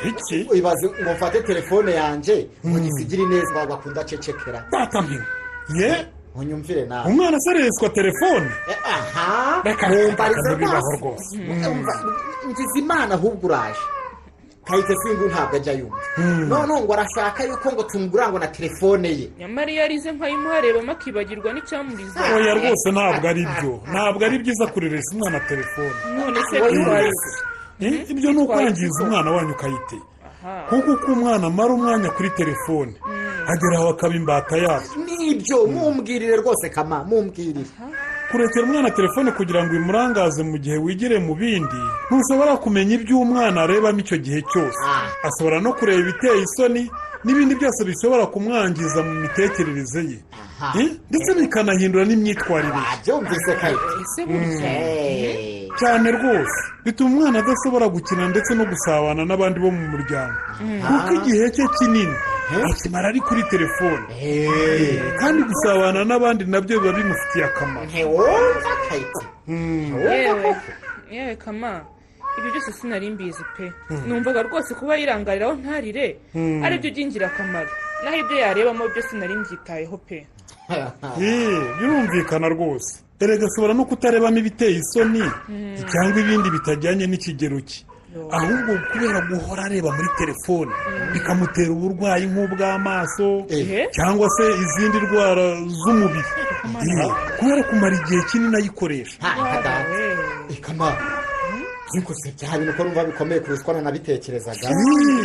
iki 0.08 0.38
ibaze 0.58 0.86
ngo 1.02 1.12
mfate 1.12 1.40
telefone 1.42 1.92
yanjye 1.92 2.46
ngo 2.66 2.78
gisigire 2.78 3.22
ineza 3.22 3.66
bakunda 3.66 4.00
acecekera. 4.00 4.64
Batamenya 4.72 5.26
ye? 5.78 6.06
Unyumvire 6.34 6.84
nawe 6.86 7.06
umwana 7.10 7.38
se 7.40 7.50
areswa 7.50 7.88
telefone. 7.88 8.50
Aha. 8.84 9.62
Reka, 9.64 9.88
mumbarize 9.88 10.40
reka, 10.40 10.50
ntibibaho 10.50 10.90
rwose. 10.98 11.36
rwose. 11.36 11.68
Umva, 11.68 11.94
ngize 12.48 12.78
imana 12.78 13.14
ahubwo 13.14 13.46
uraje. 13.46 13.84
Kayite 14.66 14.94
singu 14.96 15.24
ntabwo 15.28 15.56
ajya 15.56 15.72
yumva. 15.72 15.96
Noneho 16.48 16.80
ngo 16.80 16.92
arashaka 16.92 17.44
yuko 17.44 17.72
ngo 17.72 17.82
tumugura 17.82 18.28
ngo 18.28 18.38
na 18.38 18.46
telefone 18.46 19.08
ye. 19.08 19.28
Nyamara 19.38 19.70
iyo 19.72 19.82
arize 19.84 20.12
nkayimuharebamo 20.12 20.92
akibagirwa 20.92 21.52
n'icyamuriza. 21.52 22.20
Oya 22.36 22.54
rwose 22.54 22.86
ntabwo 22.90 23.28
ari 23.28 23.44
byo 23.54 23.72
ntabwo 23.92 24.24
ari 24.26 24.38
byiza 24.42 24.66
kureresa 24.72 25.10
umwana 25.14 25.40
telefone. 25.40 25.94
None 26.16 26.40
se 26.50 26.56
Eh, 26.56 26.64
eh, 26.64 27.12
ibyo 28.12 28.32
ni 28.32 28.38
ukwangiza 28.42 29.04
umwana 29.04 29.30
wanyu 29.30 29.52
ukayite. 29.52 29.98
Kuko 30.68 30.90
uko 30.92 31.12
umwana 31.12 31.46
amara 31.46 31.72
umwanya 31.74 32.08
kuri 32.10 32.30
telefone 32.30 32.92
agera 33.52 33.76
aho 33.78 33.88
akaba 33.88 34.14
imbata 34.14 34.56
yabyo 34.56 34.90
ni 35.18 35.34
byo 35.40 35.66
mumbwirire 35.66 36.36
rwose 36.36 36.68
kama 36.68 37.04
mumbwirire. 37.04 37.64
Kurekera 38.30 38.64
umwana 38.66 38.90
telefone 38.90 39.30
kugira 39.32 39.64
ngo 39.64 39.74
imurangaze 39.76 40.42
mu 40.42 40.58
gihe 40.58 40.76
wigire 40.76 41.18
mu 41.18 41.34
bindi 41.34 41.80
ntushobora 42.10 42.56
kumenya 42.56 42.94
ibyo 42.98 43.18
umwana 43.24 43.62
arebamo 43.62 44.00
icyo 44.00 44.16
gihe 44.18 44.40
cyose. 44.52 44.80
Ashobora 45.26 45.60
no 45.60 45.72
kureba 45.72 46.00
ibiteye 46.00 46.42
isoni 46.44 46.90
n'ibindi 47.24 47.54
byose 47.54 47.80
bishobora 47.88 48.26
kumwangiza 48.26 49.00
mu 49.02 49.12
mitekerereze 49.24 50.00
ye. 50.10 50.18
Eh, 50.80 50.90
ndetse 51.10 51.30
bikanahindura 51.40 52.04
n'imyitwarire. 52.04 52.80
Ye 55.22 55.63
Eh. 55.74 55.78
cyane 55.80 56.10
rwose. 56.10 56.58
Bituma 56.84 57.10
umwana 57.10 57.38
adashobora 57.42 57.88
gukina 57.88 58.28
ndetse 58.28 58.54
no 58.54 58.64
gusabana 58.64 59.24
n'abandi 59.24 59.58
bo 59.60 59.70
mu 59.70 59.84
muryango. 59.92 60.36
Kuko 60.86 61.10
igihe 61.18 61.50
cye 61.50 61.66
kinini 61.78 62.14
akimara 62.70 63.08
ari 63.08 63.20
kuri 63.20 63.42
telefone. 63.50 64.04
Eh, 64.20 65.02
kandi 65.20 65.42
gusabana 65.42 66.04
n'abandi 66.04 66.44
na 66.46 66.60
byo 66.60 66.80
biba 66.80 66.92
bimufitiye 66.92 67.44
akamaro. 67.44 67.86
Ntiwumva 67.86 68.72
kayite 68.88 69.22
yewe. 69.48 70.56
yewe 71.10 71.36
kama. 71.36 71.80
Ibyo 72.38 72.50
byose 72.50 72.72
sinari 72.72 73.10
mbizi 73.10 73.44
pe. 73.56 73.72
Numvaga 74.06 74.42
rwose 74.42 74.74
kuba 74.74 74.96
yirangariraho 74.96 75.54
ntarire 75.54 76.18
Mm. 76.34 76.64
ari 76.64 76.78
byo 76.82 76.90
by'ingirakamaro 76.90 77.70
naho 78.04 78.16
ibyo 78.16 78.36
yarebamo 78.42 78.84
byo 78.90 79.02
sinari 79.02 79.34
mbyitayeho 79.38 79.96
pe. 80.02 80.26
Eh, 81.20 81.62
birumvikana 81.78 82.48
rwose. 82.48 83.03
Erega 83.20 83.46
ashobora 83.46 83.74
no 83.74 83.84
kutarebamo 83.84 84.38
ibiteye 84.38 84.78
isoni 84.82 85.22
cyangwa 85.90 86.18
ibindi 86.20 86.48
bitajyanye 86.50 87.06
n'ikigero 87.06 87.60
cye. 87.68 87.82
Ahubwo 88.30 88.72
kubera 88.92 89.18
guhora 89.26 89.62
areba 89.66 89.90
muri 89.96 90.08
telefone 90.18 90.70
bikamutera 91.12 91.70
uburwayi 91.74 92.24
nk'ubw'amaso 92.30 93.28
Eh. 93.50 93.90
cyangwa 93.96 94.26
se 94.36 94.44
izindi 94.64 94.98
ndwara 95.04 95.46
z'umubiri. 95.82 96.30
Eh, 96.64 97.10
kubera 97.38 97.62
kumara 97.68 97.94
igihe 98.00 98.22
kinini 98.30 98.56
ayikoresha. 98.56 99.16
Ikama 101.98 102.04
ariko 102.04 102.14
se 102.14 102.28
bya 102.36 102.58
bintu 102.58 102.72
ko 102.76 102.84
numva 102.84 103.04
bikomeye 103.04 103.40
kurusha 103.40 103.62
uko 103.62 103.72
nanabitekerezaga 103.72 104.68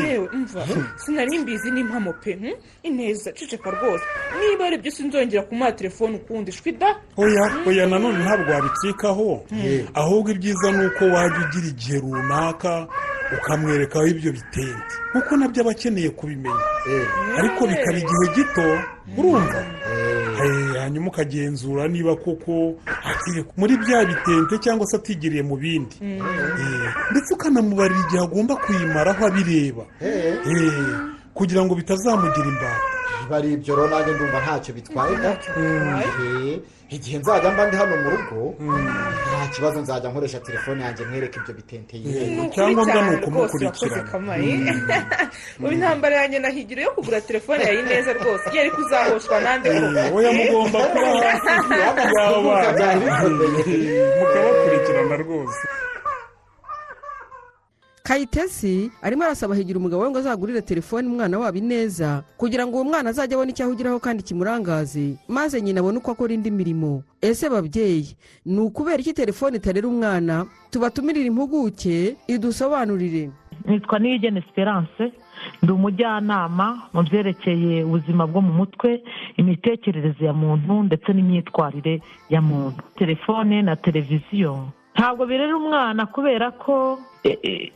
yewe 0.08 0.28
umva 0.34 0.66
sinari 0.98 1.40
mbizi 1.40 1.72
n'impamo 1.72 2.14
pe 2.14 2.34
hmm? 2.34 2.54
ineza 2.84 3.32
ceceka 3.32 3.70
rwose. 3.72 4.04
Niba 4.40 4.66
ari 4.66 4.78
byo 4.78 4.92
sinzongera 4.92 5.44
kumuha 5.44 5.72
telefone 5.72 6.16
ukundi 6.16 6.52
shwida 6.52 6.96
oya 7.18 7.46
oya 7.68 7.86
nanone 7.88 8.18
ntabwo 8.24 8.52
wabicikaho 8.52 9.44
Mm. 9.52 9.88
ahubwo 9.94 10.32
ibyiza 10.32 10.72
ni 10.72 10.86
uko 10.86 11.04
wajya 11.06 11.40
ugira 11.46 11.68
igihe 11.68 12.00
runaka 12.00 12.88
ukamwerekaho 13.38 14.08
ibyo 14.08 14.32
bitente. 14.32 14.94
Kuko 15.12 15.38
na 15.38 15.48
byo 15.48 15.62
aba 15.62 15.72
akeneye 15.72 16.10
kubimenya. 16.10 16.64
Ariko 17.38 17.68
bikaba 17.68 17.98
igihe 17.98 18.26
gito 18.36 18.66
urumva? 19.18 19.60
Hanyuma 20.82 21.08
ukagenzura 21.08 21.88
niba 21.88 22.16
koko 22.16 22.76
muri 23.58 23.78
bya 23.78 24.06
bitente 24.06 24.58
cyangwa 24.64 24.86
se 24.88 24.96
atigiriye 24.98 25.44
mu 25.44 25.56
bindi. 25.58 25.96
Eh, 26.02 26.90
ndetse 27.12 27.34
ukanamubarira 27.34 28.00
igihe 28.08 28.24
agomba 28.24 28.56
kuyimaraho 28.56 29.26
abireba. 29.28 29.84
Eh, 30.02 30.36
kugira 31.34 31.62
ngo 31.66 31.76
bitazamugira 31.76 32.48
imbata. 32.48 32.99
Niba 33.30 33.38
ari 33.38 33.54
ibyo 33.54 33.76
rero 33.78 33.88
nanjye 33.94 34.12
ndumva 34.18 34.40
ntacyo 34.42 34.72
bitwaye. 34.74 35.16
Igihe 36.90 37.18
nzajya 37.22 37.52
mba 37.54 37.64
ndi 37.70 37.76
hano 37.78 37.96
mu 38.02 38.10
rugo 38.10 38.40
nta 39.30 39.46
kibazo 39.54 39.78
nzajya 39.86 40.10
nkoresha 40.10 40.40
telefone 40.42 40.80
yanjye 40.84 41.06
mwereke 41.06 41.38
ibyo 41.40 41.54
bitente 41.54 41.94
Yego, 42.02 42.10
yiwe 42.26 42.46
icyangombwa 42.50 43.00
ni 43.06 43.16
ukumukurikirana. 43.16 44.04
kamaye 44.12 44.54
ubu 45.62 45.72
intambara 45.78 46.16
yanjye 46.22 46.40
nahigira 46.42 46.82
yo 46.84 46.92
kugura 46.98 47.22
telefone 47.22 47.62
yawe 47.64 47.82
neza 47.86 48.10
rwose. 48.18 48.46
Yari 48.58 48.72
kuzahoshwa 48.74 49.38
nande 49.46 49.70
Eh, 49.70 50.16
oya 50.18 50.32
mugomba 50.34 50.80
kuba 50.90 51.10
hafi. 51.46 51.74
Y'abana 51.82 52.24
mukabakurikirana 54.20 55.16
rwose. 55.24 55.62
Kayitesi 58.04 58.92
arimo 59.02 59.24
arasaba 59.24 59.56
higira 59.56 59.80
umugabo 59.80 60.04
we 60.04 60.10
ngo 60.10 60.20
azagurire 60.20 60.62
telefone 60.62 61.08
umwana 61.08 61.40
wabo 61.40 61.58
ineza 61.58 62.24
kugira 62.38 62.68
ngo 62.68 62.76
uwo 62.76 62.84
mwana 62.84 63.10
azajye 63.10 63.36
abone 63.36 63.52
icyo 63.52 63.66
ahugiraho 63.66 64.00
kandi 64.00 64.24
kimurangaze. 64.24 65.16
Maze 65.28 65.62
nyina 65.62 65.80
abone 65.80 65.98
uko 65.98 66.12
akora 66.12 66.34
indi 66.34 66.52
mirimo. 66.52 67.04
Ese 67.22 67.50
babyeyi 67.50 68.16
ni 68.46 68.60
ukubera 68.60 68.98
iki 68.98 69.14
telefone 69.14 69.58
itarera 69.58 69.88
umwana? 69.88 70.46
Tubatumirire 70.72 71.26
impuguke 71.28 72.16
idusobanurire. 72.28 73.30
Nitwa 73.66 74.00
niyigena 74.00 74.40
esperance 74.40 75.12
ndi 75.64 75.72
umujyanama 75.72 76.90
mu 76.94 77.04
byerekeye 77.04 77.84
ubuzima 77.84 78.28
bwo 78.28 78.42
mu 78.42 78.54
mutwe 78.54 79.04
imitekerereze 79.38 80.26
ya 80.26 80.34
muntu 80.34 80.84
ndetse 80.84 81.14
n'imyitwarire 81.14 82.02
ya 82.30 82.42
muntu. 82.42 82.82
Telefone 82.96 83.62
na 83.62 83.76
televiziyo 83.76 84.68
ntabwo 84.96 85.26
birera 85.26 85.58
umwana 85.58 86.06
kubera 86.06 86.52
ko 86.52 87.00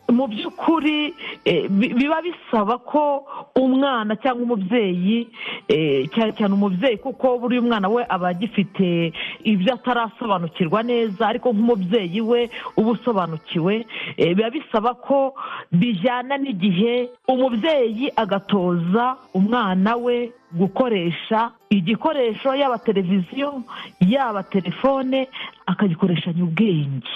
mu 0.09 0.27
by'ukuri 0.27 1.13
eh, 1.45 1.67
bi- 1.69 1.93
biba 1.93 2.21
bisaba 2.21 2.77
ko 2.77 3.25
umwana 3.55 4.15
cyangwa 4.15 4.43
umubyeyi 4.43 5.27
eh, 5.67 6.07
cyane 6.15 6.31
cyane 6.37 6.53
umubyeyi 6.53 6.97
kuko 6.97 7.37
buriya 7.39 7.61
umwana 7.61 7.89
we 7.89 8.05
aba 8.09 8.27
agifite 8.31 9.11
ibyo 9.43 9.73
atarasobanukirwa 9.73 10.83
neza 10.83 11.27
ariko 11.27 11.51
nk'umubyeyi 11.53 12.21
we 12.21 12.49
uba 12.77 12.91
usobanukiwe. 12.91 13.85
Eh, 14.17 14.35
biba 14.35 14.49
bisaba 14.49 14.93
ko 14.93 15.33
bijyana 15.71 16.37
n'igihe 16.37 17.09
umubyeyi 17.27 18.11
agatoza 18.15 19.17
umwana 19.33 19.95
we 19.95 20.31
gukoresha 20.53 21.51
igikoresho 21.69 22.55
yaba 22.55 22.77
televiziyo 22.77 23.63
yaba 23.99 24.43
telefone 24.43 25.27
akagikoreshanya 25.65 26.43
ubwenge 26.43 27.09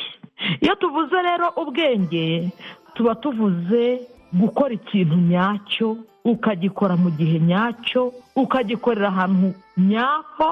iyo 0.61 0.75
tuvuze 0.75 1.15
rero 1.21 1.47
ubwenge 1.61 2.49
tuba 2.93 3.15
tuvuze 3.15 4.01
gukora 4.33 4.73
ikintu 4.73 5.15
nyacyo 5.15 5.97
ukagikora 6.25 6.95
mu 6.97 7.09
gihe 7.11 7.39
nyacyo 7.39 8.13
ukagikorera 8.35 9.07
ahantu 9.07 9.53
nyako 9.77 10.47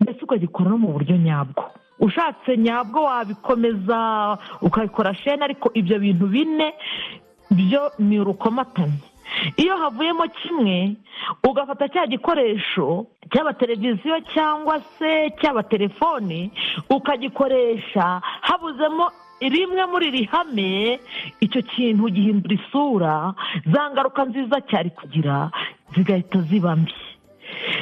ndetse 0.00 0.20
ukagikora 0.24 0.70
no 0.70 0.78
mu 0.78 0.88
buryo 0.92 1.16
nyabwo. 1.16 1.64
Ushatse 2.00 2.56
nyabwo 2.56 3.02
wabikomeza 3.04 3.98
ukabikora 4.62 5.14
shene 5.14 5.44
ariko 5.44 5.70
ibyo 5.74 5.98
bintu 5.98 6.26
bine 6.26 6.74
byo 7.50 7.90
ni 7.98 8.20
urukomatanye. 8.20 9.00
Iyo 9.56 9.76
havuyemo 9.76 10.24
kimwe 10.28 10.94
ugafata 11.48 11.88
cya 11.88 12.06
gikoresho 12.06 13.06
cyaba 13.32 13.52
televiziyo 13.52 14.20
cyangwa 14.34 14.80
se 14.98 15.30
cyaba 15.40 15.62
telefoni 15.62 16.50
ukagikoresha 16.90 18.20
habuzemo 18.40 19.10
rimwe 19.40 19.82
muri 19.86 20.06
iri 20.08 20.24
hame 20.32 21.00
icyo 21.40 21.62
kintu 21.62 22.08
gihindura 22.10 22.54
isura 22.54 23.34
za 23.72 23.90
ngaruka 23.90 24.24
nziza 24.24 24.60
cyari 24.68 24.90
kugira 24.90 25.50
zigahita 25.94 26.40
ziba 26.48 26.76
mbi. 26.76 26.94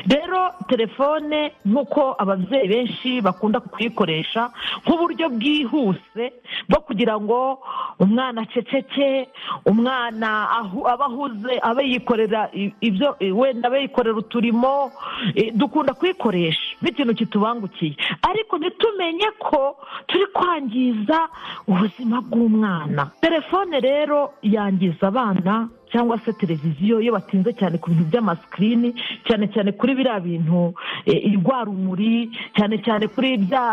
Rero 0.09 0.53
telefone 0.69 1.53
nk'uko 1.67 2.15
ababyeyi 2.19 2.69
benshi 2.69 3.21
bakunda 3.21 3.61
kuyikoresha 3.61 4.51
nk'uburyo 4.87 5.29
bwihuse 5.29 6.25
bwo 6.69 6.81
kugira 6.81 7.21
ngo 7.21 7.59
umwana 8.01 8.43
aceceke 8.43 9.29
umwana 9.67 10.51
aba 10.93 11.05
ahuze 11.07 11.59
abe 11.63 11.83
yikorera 11.91 12.51
ibyo 12.81 13.17
wenda 13.35 13.69
abe 13.69 13.81
yikorera 13.83 14.17
uturimo 14.17 14.93
eh, 15.35 15.53
dukunda 15.55 15.95
kuyikoresha 15.95 16.77
nk'ikintu 16.83 17.15
kitubangukiye. 17.15 17.97
Ariko 18.23 18.59
ntitumenye 18.59 19.29
ko 19.39 19.77
turi 20.07 20.27
kwangiza 20.33 21.29
ubuzima 21.69 22.21
bw'umwana. 22.21 23.11
Telefone 23.21 23.81
rero 23.81 24.33
yangiza 24.43 25.09
abana 25.09 25.69
cyangwa 25.95 26.19
se 26.19 26.33
televiziyo 26.35 26.99
iyo 27.01 27.13
batinze 27.15 27.53
cyane 27.55 27.79
ku 27.79 27.91
bintu 27.95 28.05
by'amasikirini 28.11 28.91
cyane 29.27 29.47
cyane 29.55 29.71
kuri 29.79 29.95
biriya 29.95 30.19
bintu 30.21 30.75
eh, 31.07 31.23
irwarumuri 31.31 32.31
cyane 32.57 32.83
cyane 32.83 33.07
kuri 33.07 33.39
bya 33.47 33.65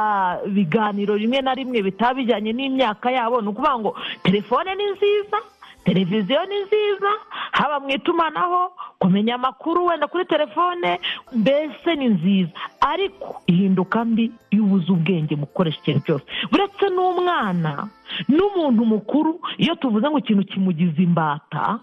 biganiro 0.46 1.18
rimwe 1.18 1.42
na 1.42 1.54
rimwe 1.58 1.82
bitaba 1.82 2.14
bijyanye 2.22 2.54
n'imyaka 2.54 3.10
yabo. 3.12 3.42
Ni 3.42 3.48
ukuvuga 3.50 3.80
ngo 3.80 3.92
telefone 4.24 4.76
ni 4.78 4.86
nziza 4.94 5.38
televiziyo 5.84 6.46
ni 6.46 6.58
nziza 6.62 7.10
haba 7.52 7.80
mu 7.82 7.90
itumanaho 7.90 8.70
kumenya 9.02 9.36
amakuru 9.36 9.86
wenda 9.86 10.06
kuri 10.08 10.26
telefone 10.26 11.00
mbese 11.34 11.96
ni 11.98 12.08
nziza. 12.10 12.52
Ariko 12.82 13.42
ihinduka 13.48 14.06
mbi 14.06 14.32
iyo 14.54 14.64
ubuze 14.64 14.92
ubwenge 14.94 15.34
mu 15.36 15.46
gukoresha 15.50 15.80
ikintu 15.82 16.02
cyose. 16.06 16.26
Uretse 16.54 16.86
n'umwana 16.94 17.88
n'umuntu 18.30 18.86
mukuru 18.86 19.42
iyo 19.58 19.76
tuvuze 19.76 20.06
ngo 20.10 20.18
ikintu 20.22 20.44
kimugize 20.46 21.02
imbata 21.04 21.80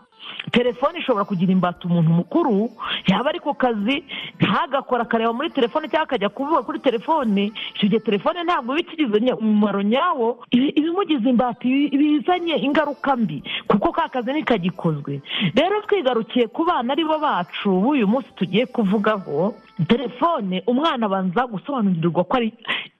telefone 0.51 0.99
ishobora 0.99 1.25
kugira 1.25 1.53
imbata 1.53 1.89
umuntu 1.89 2.11
mukuru 2.11 2.71
yaba 3.07 3.31
ari 3.31 3.41
ku 3.41 3.55
kazi 3.55 4.05
ntagakora 4.41 5.03
akareba 5.03 5.33
muri 5.33 5.51
telefone 5.51 5.89
cyangwa 5.89 6.05
akajya 6.09 6.29
kuvuga 6.29 6.63
kuri 6.63 6.79
telefone. 6.79 7.53
Icyo 7.75 7.89
gihe 7.89 8.01
telefone 8.01 8.45
ntabwo 8.45 8.73
iba 8.73 8.81
ikigize 8.81 9.33
umumaro 9.33 9.83
nyawo 9.83 10.45
iba 10.51 10.67
iba 10.79 10.89
imugize 10.89 11.29
imbata 11.31 11.65
ibizanye 11.69 12.55
ingaruka 12.57 13.17
mbi 13.17 13.43
kuko 13.69 13.93
ka 13.93 14.09
kazi 14.09 14.33
ntikagikozwe 14.33 15.21
rero 15.55 15.81
twigarukiye 15.87 16.47
ku 16.49 16.65
bana 16.65 16.93
ari 16.93 17.05
bo 17.05 17.19
bacu 17.19 17.71
b'uyu 17.83 18.07
munsi 18.09 18.29
tugiye 18.37 18.67
kuvugaho 18.67 19.55
telefone 19.89 20.63
umwana 20.67 21.07
abanza 21.07 21.47
gusobanurirwa 21.47 22.25
ko 22.25 22.37
ari 22.37 22.53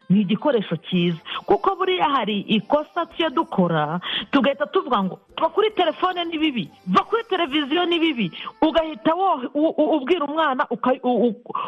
ni 0.09 0.21
igikoresho 0.21 0.77
cyiza. 0.77 1.19
Kuko 1.47 1.77
buriya 1.77 2.09
hari 2.09 2.41
ikosa 2.41 3.07
tujya 3.07 3.31
dukora 3.31 4.01
tugahita 4.31 4.67
tuvuga 4.67 5.03
ngo 5.05 5.19
va 5.41 5.49
kuri 5.49 5.71
telefone 5.71 6.25
ni 6.25 6.39
bibi 6.39 6.71
va 6.87 7.05
kuri 7.05 7.25
televiziyo 7.29 7.85
ni 7.87 7.99
bibi. 7.99 8.33
Ugahita 8.63 9.13
ubwira 9.55 10.25
umwana 10.25 10.67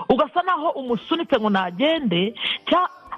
ugasa 0.09 0.43
naho 0.43 0.69
umusunitse 0.71 1.37
ngo 1.41 1.51
nagende 1.51 2.35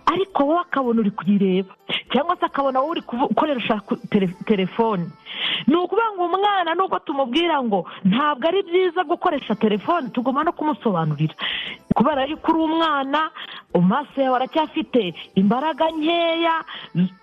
ariko 0.07 0.45
wowe 0.45 0.61
akabona 0.61 1.01
uri 1.01 1.11
kuyireba 1.11 1.75
cyangwa 2.13 2.37
se 2.37 2.45
akabona 2.47 2.81
wowe 2.81 2.91
uri 2.91 3.01
kuvu- 3.03 3.31
ukoresha 3.31 3.81
ku- 3.81 3.97
tele- 4.11 4.35
telefone. 4.45 5.07
Ni 5.67 5.75
ukuvuga 5.77 6.11
ngo 6.13 6.25
umwana 6.27 6.75
nubwo 6.75 6.99
tumubwira 6.99 7.63
ngo 7.63 7.87
ntabwo 8.05 8.49
ari 8.49 8.63
byiza 8.63 9.05
gukoresha 9.05 9.55
telefone 9.55 10.09
tugomba 10.11 10.45
no 10.45 10.53
kumusobanurira. 10.53 11.35
Kubera 11.95 12.25
yuko 12.27 12.53
uri 12.53 12.61
umwana 12.61 13.31
amaso 13.75 14.17
yawe 14.23 14.37
aracyafite 14.37 15.15
imbaraga 15.35 15.89
nkeya 15.91 16.57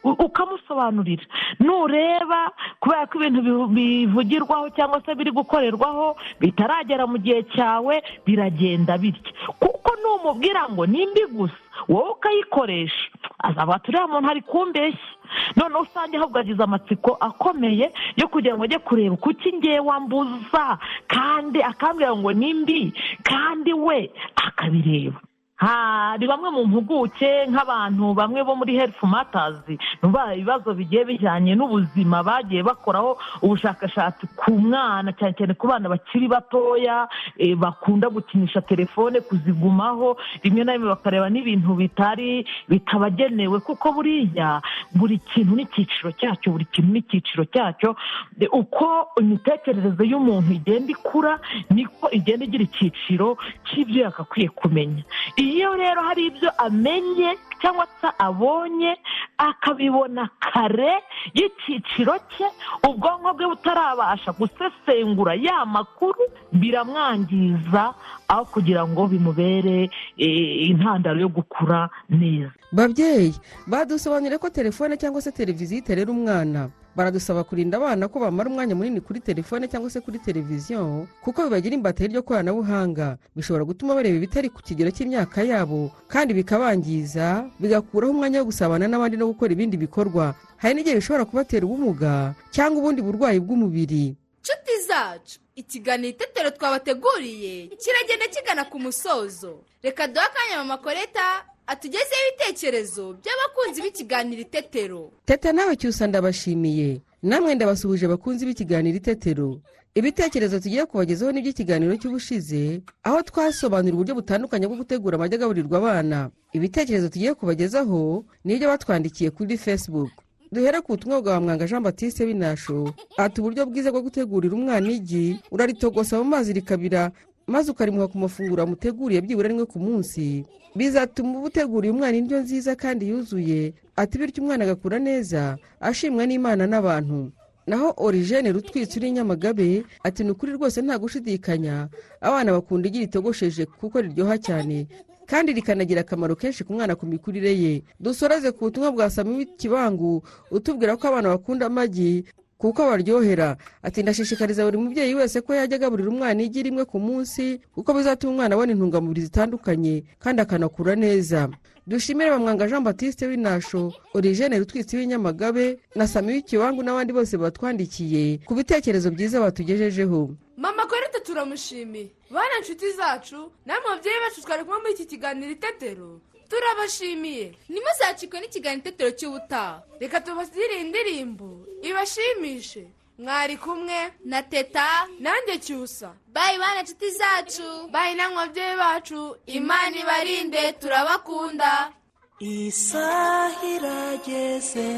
ukamusobanurira. 0.04 1.24
Nureba 1.60 2.52
kubera 2.80 3.08
ko 3.08 3.14
ibintu 3.20 3.42
bivu- 3.42 3.68
bivugirwaho 3.68 4.70
cyangwa 4.74 5.02
se 5.06 5.16
biri 5.16 5.32
gukorerwaho 5.32 6.16
bitaragera 6.40 7.08
mu 7.08 7.18
gihe 7.18 7.44
cyawe 7.54 7.96
biragenda 8.26 8.98
bityo. 8.98 9.32
Kuko 9.60 9.90
numubwira 10.02 10.70
ngo 10.70 10.86
ni 10.86 11.06
mbi 11.08 11.24
gusa 11.34 11.58
wowe 11.88 12.10
ukayikoresha. 12.18 13.10
Azaba 13.40 13.76
ati 13.76 13.90
uriya 13.92 14.08
muntu 14.08 14.30
ari 14.30 14.42
kumbeshya. 14.42 15.19
Noneho 15.56 15.82
usange 15.82 16.18
ahubwo 16.18 16.40
agize 16.40 16.64
amatsiko 16.64 17.18
akomeye 17.20 17.92
yo 18.16 18.28
kugira 18.28 18.56
ngo 18.56 18.64
ajye 18.64 18.80
kureba 18.80 19.16
kuki 19.16 19.54
ngewe 19.54 19.80
wambuza. 19.80 20.78
Kandi 21.08 21.64
akambwira 21.64 22.16
ngo 22.16 22.34
ni 22.34 22.54
mbi 22.54 22.94
kandi 23.24 23.74
we 23.74 24.12
akabireba. 24.36 25.20
Hari 25.60 26.24
bamwe 26.28 26.50
mu 26.56 26.62
mpuguke 26.72 27.46
nk'abantu 27.52 28.14
bamwe 28.16 28.40
bo 28.48 28.56
muri 28.56 28.80
health 28.80 29.04
matters 29.04 29.60
numva 30.02 30.32
ibibazo 30.36 30.72
bigiye 30.74 31.04
bijyanye 31.06 31.52
n'ubuzima 31.56 32.24
bagiye 32.24 32.64
bakoraho 32.64 33.20
ubushakashatsi 33.44 34.24
ku 34.40 34.52
mwana 34.56 35.12
cyane 35.12 35.34
cyane 35.36 35.54
ku 35.60 35.68
bana 35.68 35.90
bakiri 35.92 36.28
batoya 36.32 37.08
eh, 37.38 37.56
bakunda 37.60 38.08
gukinisha 38.10 38.62
telefone 38.64 39.20
kuzigumaho 39.22 40.16
rimwe 40.44 40.64
na 40.64 40.74
rimwe 40.80 40.90
bakareba 40.96 41.28
n'ibintu 41.30 41.76
bitari 41.76 42.48
bitabagenewe. 42.72 43.60
Kuko 43.60 43.92
buriya 43.92 44.62
buri 44.96 45.18
kintu 45.20 45.56
n'icyiciro 45.60 46.12
cyacyo 46.16 46.52
buri 46.56 46.66
kintu 46.72 46.92
n'icyiciro 46.96 47.44
cyacyo 47.52 47.96
Eh, 48.40 48.48
uko 48.56 49.12
imitekerereze 49.20 50.04
y'umuntu 50.08 50.54
igenda 50.56 50.92
ikura 50.96 51.40
niko 51.76 52.08
igenda 52.12 52.46
igira 52.48 52.64
icyiciro 52.64 53.36
cy'ibyo 53.68 54.04
yagakwiye 54.08 54.48
kumenya. 54.56 55.04
Iyo 55.54 55.70
rero 55.82 56.02
hari 56.08 56.26
ibyo 56.30 56.50
amenye 56.66 57.30
cyangwa 57.62 57.86
se 58.02 58.08
abonye 58.28 58.92
akabibona 59.38 60.30
kare 60.40 60.94
y'icyiciro 61.38 62.14
cye 62.34 62.48
ubwonko 62.88 63.30
bwe 63.34 63.46
butarabasha 63.52 64.32
gusesengura 64.40 65.34
ya 65.36 65.66
makuru 65.66 66.22
biramwangiza 66.52 67.94
aho 68.30 68.46
kugira 68.46 68.88
ngo 68.88 69.08
bimubere 69.08 69.90
eh, 70.18 70.70
intandaro 70.70 71.20
yo 71.20 71.30
gukura 71.30 71.90
neza. 72.10 72.52
Babyeyi 72.72 73.34
badusobanurire 73.68 74.38
ko 74.38 74.50
telefone 74.50 74.98
cyangwa 74.98 75.22
se 75.22 75.32
televiziyo 75.32 75.78
iterera 75.82 76.12
umwana. 76.12 76.70
Baradusaba 76.96 77.44
kurinda 77.44 77.78
abana 77.78 78.08
ko 78.08 78.20
bamara 78.20 78.50
umwanya 78.50 78.76
munini 78.76 79.02
kuri 79.02 79.20
telefone 79.20 79.68
cyangwa 79.68 79.90
se 79.90 80.02
kuri 80.02 80.20
televiziyo 80.20 81.08
kuko 81.24 81.44
bibagira 81.50 81.74
imbata 81.76 82.04
y'iryo 82.04 82.22
koranabuhanga 82.22 83.18
bishobora 83.36 83.66
gutuma 83.66 83.96
bareba 83.96 84.18
ibitari 84.18 84.50
ku 84.50 84.62
kigero 84.62 84.92
cy'imyaka 84.92 85.42
yabo 85.46 85.90
kandi 86.10 86.34
bikabangiza 86.34 87.50
bigakuraho 87.60 88.14
umwanya 88.14 88.40
wo 88.42 88.50
gusabana 88.52 88.86
n'abandi 88.88 89.18
no 89.18 89.28
gukora 89.32 89.54
ibindi 89.54 89.78
bikorwa. 89.78 90.36
Hari 90.58 90.74
n'igihe 90.76 90.96
bishobora 91.02 91.26
kubatera 91.26 91.66
ubumuga 91.66 92.36
cyangwa 92.54 92.78
ubundi 92.82 93.02
burwayi 93.02 93.40
bw'umubiri. 93.42 94.14
Nshuti 94.42 94.74
zacu. 94.88 95.40
Ikiganiro 95.60 96.10
itetero 96.10 96.50
twabateguriye 96.52 97.68
kiragenda 97.82 98.28
kigana 98.34 98.64
ku 98.66 98.80
musozo. 98.80 99.64
Reka 99.84 100.08
duhe 100.08 100.26
akanya 100.26 100.58
mama 100.58 100.78
koreta 100.78 101.46
atugezeho 101.68 102.24
ibitekerezo 102.30 103.14
by'abakunzi 103.20 103.82
b'ikiganiro 103.82 104.42
itetero. 104.42 105.12
Teta 105.26 105.54
nawe 105.54 105.76
cyusa 105.76 106.08
ndabashimiye 106.08 107.02
namwe 107.24 107.56
ndabasuhuje 107.56 108.06
abakunzi 108.06 108.46
b'ikiganiro 108.46 108.98
itetero. 108.98 109.62
Ibitekerezo 109.96 110.60
tugiye 110.60 110.86
kubagezaho 110.86 111.32
n'iby'ikiganiro 111.32 111.96
cy'ubushize 111.98 112.82
aho 113.04 113.20
twasobanura 113.26 113.94
uburyo 113.96 114.16
butandukanye 114.16 114.66
bwo 114.70 114.78
gutegura 114.86 115.16
amajya 115.18 115.36
agaburirwa 115.38 115.78
abana. 115.78 116.30
Ibitekerezo 116.54 117.10
tugiye 117.10 117.34
kubagezaho 117.34 118.24
ni 118.46 118.54
ibyo 118.56 118.68
batwandikiye 118.70 119.30
kuri 119.34 119.58
facebook. 119.58 120.12
Duhere 120.52 120.82
ku 120.82 120.92
butumwa 120.94 121.22
bwa 121.22 121.42
mwanga 121.42 121.68
jean 121.68 121.84
batiste 121.84 122.26
binasho. 122.26 122.94
Ati 123.18 123.42
uburyo 123.42 123.66
bwiza 123.66 123.92
bwo 123.92 124.02
gutegurira 124.02 124.56
umwana 124.56 124.90
igi 124.92 125.40
uraritogosa 125.52 126.18
mu 126.18 126.24
mazi 126.26 126.54
rikabira 126.54 127.12
maze 127.48 127.72
ukarimuha 127.72 128.08
ku 128.08 128.18
mafunguro 128.18 128.64
wamuteguriye 128.64 129.22
byibura 129.22 129.50
rimwe 129.50 129.66
ku 129.66 129.80
munsi. 129.80 130.46
Bizatuma 130.76 131.40
uba 131.40 131.48
uteguriye 131.48 131.94
umwana 131.94 132.18
indyo 132.18 132.40
nziza 132.42 132.76
kandi 132.76 133.10
yuzuye. 133.10 133.74
Ati 133.96 134.18
bityo 134.18 134.44
umwana 134.44 134.64
agakura 134.66 135.00
neza 135.00 135.58
ashimwa 135.80 136.26
n'imana 136.26 136.68
n'abantu. 136.68 137.32
Naho 137.70 137.94
origene 137.98 138.50
rutwitse 138.52 138.98
uri 139.00 139.12
nyamagabe 139.12 139.84
ati 140.04 140.24
ni 140.24 140.32
ukuri 140.32 140.52
rwose 140.58 140.82
nta 140.82 140.98
gushidikanya. 140.98 141.88
Abana 142.22 142.52
bakunda 142.58 142.88
igi 142.90 143.00
ritogosheje 143.06 143.66
kuko 143.66 144.02
riryoha 144.02 144.38
cyane. 144.42 144.88
Kandi 145.30 145.54
rikanagira 145.54 146.02
akamaro 146.02 146.36
kenshi 146.36 146.64
ku 146.66 146.74
mwana 146.74 146.96
ku 146.98 147.06
mikurire 147.06 147.54
ye. 147.54 147.84
Dusoreze 148.00 148.52
ku 148.52 148.66
butumwa 148.66 148.92
bwa 148.92 149.10
sami 149.10 149.46
kibangu 149.46 150.24
utubwira 150.52 150.98
ko 150.98 151.08
abana 151.08 151.30
bakunda 151.30 151.66
amagi 151.70 152.26
kuko 152.60 152.84
baryohera. 152.92 153.58
Ati 153.84 154.04
ndashishikariza 154.04 154.66
buri 154.68 154.78
mubyeyi 154.78 155.16
wese 155.16 155.42
ko 155.42 155.56
yajya 155.56 155.76
agaburira 155.80 156.10
umwana 156.12 156.44
igi 156.44 156.64
rimwe 156.64 156.84
ku 156.86 157.00
munsi 157.00 157.62
kuko 157.74 157.94
bizatuma 157.96 158.32
umwana 158.36 158.56
abona 158.56 158.72
intungamubiri 158.76 159.22
zitandukanye 159.32 160.04
kandi 160.20 160.42
akanakura 160.44 160.96
neza. 161.00 161.48
Dushimire 161.88 162.30
bamwanga 162.30 162.68
jean 162.68 162.84
batiste 162.84 163.26
w'inasho 163.28 163.94
origene 164.14 164.60
rutwitsi 164.60 164.98
w'inyamagabe 164.98 165.80
na 165.96 166.06
sami 166.08 166.34
w'ikiwangu 166.36 166.84
n'abandi 166.84 167.14
bose 167.16 167.34
batwandikiye 167.40 168.40
ku 168.46 168.54
bitekerezo 168.54 169.10
byiza 169.12 169.40
batugejejeho. 169.40 170.30
Mama 170.58 170.84
korita 170.86 171.20
turamushimiye. 171.24 172.12
Bana 172.32 172.60
nshuti 172.62 172.92
zacu 172.92 173.52
namwe 173.66 173.90
bacu 174.24 174.42
twari 174.44 174.64
kumwe 174.64 174.80
muri 174.84 174.94
iki 174.94 175.06
kiganiro 175.06 175.52
itetero. 175.52 176.22
Turabashimiye. 176.50 177.48
Ntimuzacikwe 177.70 178.38
n'ikiganiro 178.40 178.82
itetero 178.82 179.12
cy'ubutaha 179.20 179.84
reka 180.02 180.18
tubasire 180.22 180.76
indirimbo. 180.82 181.50
Ibashimishe. 181.82 182.84
Mwari 183.20 183.58
kumwe 183.58 184.00
na 184.26 184.44
teta 184.44 184.88
nanjye 185.20 185.58
cyusa. 185.66 186.10
Bayi 186.34 186.58
bana 186.58 186.82
nshuti 186.84 187.10
zacu. 187.12 187.68
Bayi 187.92 188.16
namwe 188.16 188.36
babyeyi 188.36 188.76
bacu. 188.78 189.36
Imana 189.46 189.96
ibarinde 190.02 190.72
turabakunda. 190.80 191.92
Isaha 192.40 193.66
irageze 193.76 194.90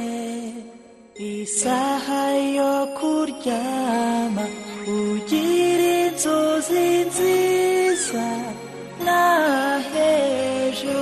isaha 1.17 2.21
yo 2.57 2.73
kuryama 2.97 4.45
ugira 4.85 5.89
inzozi 6.05 6.85
nziza 7.09 8.25
n'ahejo 9.05 11.01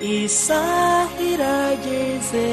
isaha 0.00 1.20
irageze 1.30 2.48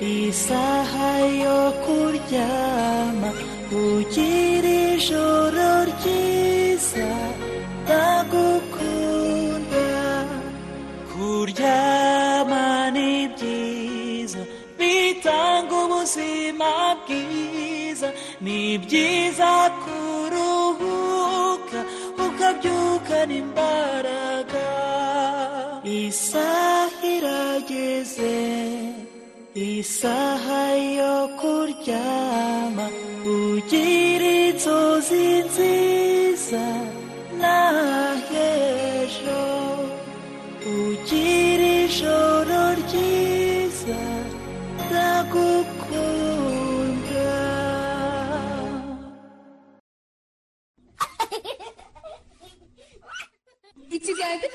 isaha 0.00 1.10
yo 1.42 1.60
kuryama 1.84 3.30
ugira 3.70 4.70
ijoro 4.94 5.68
ryiza 5.90 7.08
ndagukunda. 7.82 9.86
Kuryama 11.10 12.64
ni 12.94 13.10
byiza 13.34 14.40
bitanga 14.78 15.74
ubuzima 15.84 16.70
bwiza. 17.02 18.08
Ni 18.44 18.60
byiza 18.82 19.50
kuruhuka 19.82 21.78
ukabyukana 22.26 23.34
imbaraga 23.42 24.49
isaha 26.34 27.06
irageze 27.14 28.34
isaha 29.54 30.62
yo 30.98 31.16
kuryama 31.40 32.86
ugira 33.26 34.28
inzozi 34.46 35.24
nziza 35.46 36.64
n'ahejo 37.40 38.79